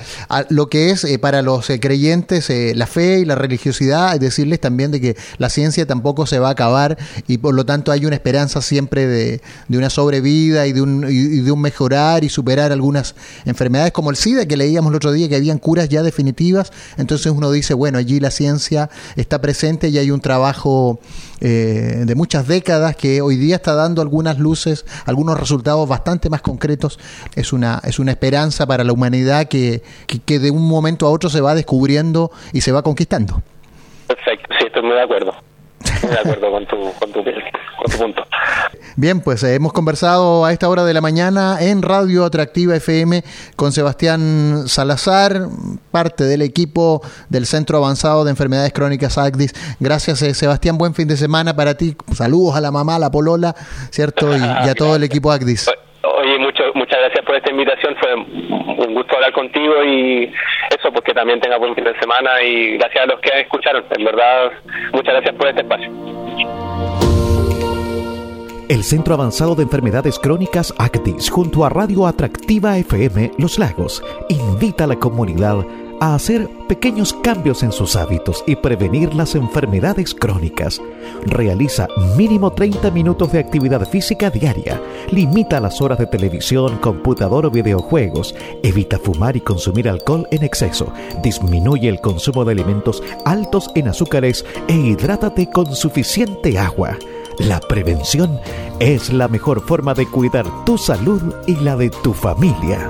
lo 0.50 0.68
que 0.68 0.90
es 0.90 1.04
eh, 1.04 1.18
para 1.18 1.42
los 1.42 1.70
eh, 1.70 1.80
creyentes 1.80 2.50
eh, 2.50 2.72
la 2.74 2.86
fe 2.86 3.20
y 3.20 3.24
la 3.24 3.34
religiosidad, 3.34 4.14
es 4.14 4.20
decirles 4.20 4.60
también 4.60 4.90
de 4.90 5.00
que 5.00 5.16
la 5.38 5.48
ciencia 5.48 5.86
tampoco 5.86 6.26
se 6.26 6.38
va 6.38 6.48
a 6.48 6.52
acabar 6.52 6.98
y 7.26 7.38
por 7.38 7.54
lo 7.54 7.64
tanto 7.64 7.92
hay 7.92 8.04
una 8.04 8.14
esperanza 8.14 8.60
siempre 8.60 9.06
de, 9.06 9.40
de 9.68 9.78
una 9.78 9.90
sobrevida 9.90 10.66
y 10.66 10.72
de, 10.72 10.82
un, 10.82 11.06
y 11.08 11.40
de 11.40 11.50
un 11.50 11.60
mejorar 11.60 12.24
y 12.24 12.28
superar 12.28 12.72
algunas 12.72 13.14
enfermedades 13.46 13.92
como 13.92 14.10
el 14.10 14.16
SIDA, 14.16 14.46
que 14.46 14.56
leíamos 14.56 14.90
el 14.90 14.96
otro 14.96 15.12
día 15.12 15.28
que 15.28 15.36
habían 15.36 15.58
curas 15.58 15.88
ya 15.88 16.02
definitivas. 16.02 16.72
Entonces 16.98 17.32
uno 17.32 17.50
dice, 17.50 17.72
bueno, 17.74 17.98
allí 17.98 18.20
la 18.20 18.30
ciencia 18.30 18.90
está 19.16 19.40
presente 19.40 19.88
y 19.88 19.98
hay 19.98 20.10
un 20.10 20.20
trabajo 20.20 21.00
de 21.48 22.14
muchas 22.14 22.48
décadas 22.48 22.96
que 22.96 23.20
hoy 23.20 23.36
día 23.36 23.56
está 23.56 23.74
dando 23.74 24.00
algunas 24.00 24.38
luces, 24.38 24.86
algunos 25.06 25.38
resultados 25.38 25.88
bastante 25.88 26.30
más 26.30 26.42
concretos. 26.42 26.98
Es 27.34 27.52
una, 27.52 27.80
es 27.84 27.98
una 27.98 28.12
esperanza 28.12 28.66
para 28.66 28.84
la 28.84 28.92
humanidad 28.92 29.48
que, 29.48 29.82
que, 30.24 30.38
de 30.38 30.50
un 30.50 30.66
momento 30.68 31.06
a 31.06 31.10
otro 31.10 31.28
se 31.28 31.40
va 31.40 31.54
descubriendo 31.54 32.30
y 32.52 32.60
se 32.60 32.72
va 32.72 32.82
conquistando. 32.82 33.42
Perfecto, 34.06 34.54
sí, 34.58 34.66
estoy 34.66 34.82
muy 34.82 34.92
de 34.92 35.02
acuerdo. 35.02 35.34
de 36.02 36.18
acuerdo 36.18 36.50
con 36.50 36.66
tu, 36.66 36.92
con 36.98 37.12
tu, 37.12 37.24
punto. 37.98 38.24
Bien, 38.96 39.20
pues 39.20 39.42
eh, 39.42 39.54
hemos 39.54 39.72
conversado 39.72 40.44
a 40.44 40.52
esta 40.52 40.68
hora 40.68 40.84
de 40.84 40.94
la 40.94 41.00
mañana 41.00 41.58
en 41.60 41.82
Radio 41.82 42.24
Atractiva 42.24 42.76
FM 42.76 43.22
con 43.56 43.72
Sebastián 43.72 44.64
Salazar, 44.66 45.48
parte 45.94 46.24
del 46.24 46.42
equipo 46.42 47.02
del 47.30 47.46
Centro 47.46 47.78
Avanzado 47.78 48.24
de 48.24 48.30
Enfermedades 48.30 48.72
Crónicas 48.72 49.16
ACDIS. 49.16 49.54
Gracias, 49.78 50.22
eh, 50.22 50.34
Sebastián. 50.34 50.76
Buen 50.76 50.92
fin 50.92 51.06
de 51.06 51.16
semana 51.16 51.54
para 51.54 51.76
ti. 51.76 51.94
Saludos 52.12 52.56
a 52.56 52.60
la 52.60 52.72
mamá, 52.72 52.96
a 52.96 52.98
la 52.98 53.12
polola, 53.12 53.54
¿cierto? 53.92 54.36
Y, 54.36 54.42
a 54.42 54.74
todo 54.76 54.96
el 54.96 55.04
equipo 55.04 55.30
ACDIS. 55.30 55.70
Oye, 56.02 56.38
mucho, 56.40 56.64
muchas 56.74 56.98
gracias 56.98 57.24
por 57.24 57.36
esta 57.36 57.52
invitación. 57.52 57.94
Fue 58.00 58.12
un 58.12 58.92
gusto 58.92 59.14
hablar 59.14 59.32
contigo 59.32 59.84
y 59.84 60.24
eso, 60.76 60.90
porque 60.92 61.14
también 61.14 61.40
tenga 61.40 61.58
buen 61.58 61.76
fin 61.76 61.84
de 61.84 61.96
semana 62.00 62.42
y 62.42 62.76
gracias 62.76 63.04
a 63.04 63.06
los 63.06 63.20
que 63.20 63.30
escucharon. 63.42 63.84
En 63.96 64.04
verdad, 64.04 64.50
muchas 64.92 65.14
gracias 65.14 65.34
por 65.36 65.46
este 65.46 65.60
espacio. 65.60 65.92
El 68.66 68.82
Centro 68.82 69.12
Avanzado 69.14 69.54
de 69.54 69.62
Enfermedades 69.62 70.18
Crónicas 70.18 70.72
ACTIS, 70.78 71.28
junto 71.30 71.66
a 71.66 71.68
Radio 71.68 72.06
Atractiva 72.06 72.78
FM 72.78 73.32
Los 73.38 73.58
Lagos, 73.58 74.02
invita 74.30 74.84
a 74.84 74.86
la 74.86 74.96
comunidad 74.96 75.66
a 76.00 76.14
hacer 76.14 76.48
pequeños 76.68 77.12
cambios 77.22 77.62
en 77.62 77.72
sus 77.72 77.96
hábitos 77.96 78.44
y 78.46 78.56
prevenir 78.56 79.14
las 79.14 79.34
enfermedades 79.34 80.14
crónicas. 80.14 80.80
Realiza 81.26 81.88
mínimo 82.16 82.52
30 82.52 82.90
minutos 82.90 83.32
de 83.32 83.38
actividad 83.38 83.88
física 83.88 84.30
diaria. 84.30 84.80
Limita 85.10 85.60
las 85.60 85.80
horas 85.80 85.98
de 85.98 86.06
televisión, 86.06 86.78
computador 86.78 87.46
o 87.46 87.50
videojuegos. 87.50 88.34
Evita 88.62 88.98
fumar 88.98 89.36
y 89.36 89.40
consumir 89.40 89.88
alcohol 89.88 90.26
en 90.30 90.42
exceso. 90.42 90.92
Disminuye 91.22 91.88
el 91.88 92.00
consumo 92.00 92.44
de 92.44 92.52
alimentos 92.52 93.02
altos 93.24 93.70
en 93.74 93.88
azúcares 93.88 94.44
e 94.68 94.74
hidrátate 94.74 95.50
con 95.50 95.74
suficiente 95.74 96.58
agua. 96.58 96.98
La 97.38 97.60
prevención 97.60 98.40
es 98.78 99.12
la 99.12 99.28
mejor 99.28 99.60
forma 99.60 99.94
de 99.94 100.06
cuidar 100.06 100.46
tu 100.64 100.78
salud 100.78 101.20
y 101.46 101.56
la 101.56 101.76
de 101.76 101.90
tu 101.90 102.12
familia. 102.12 102.88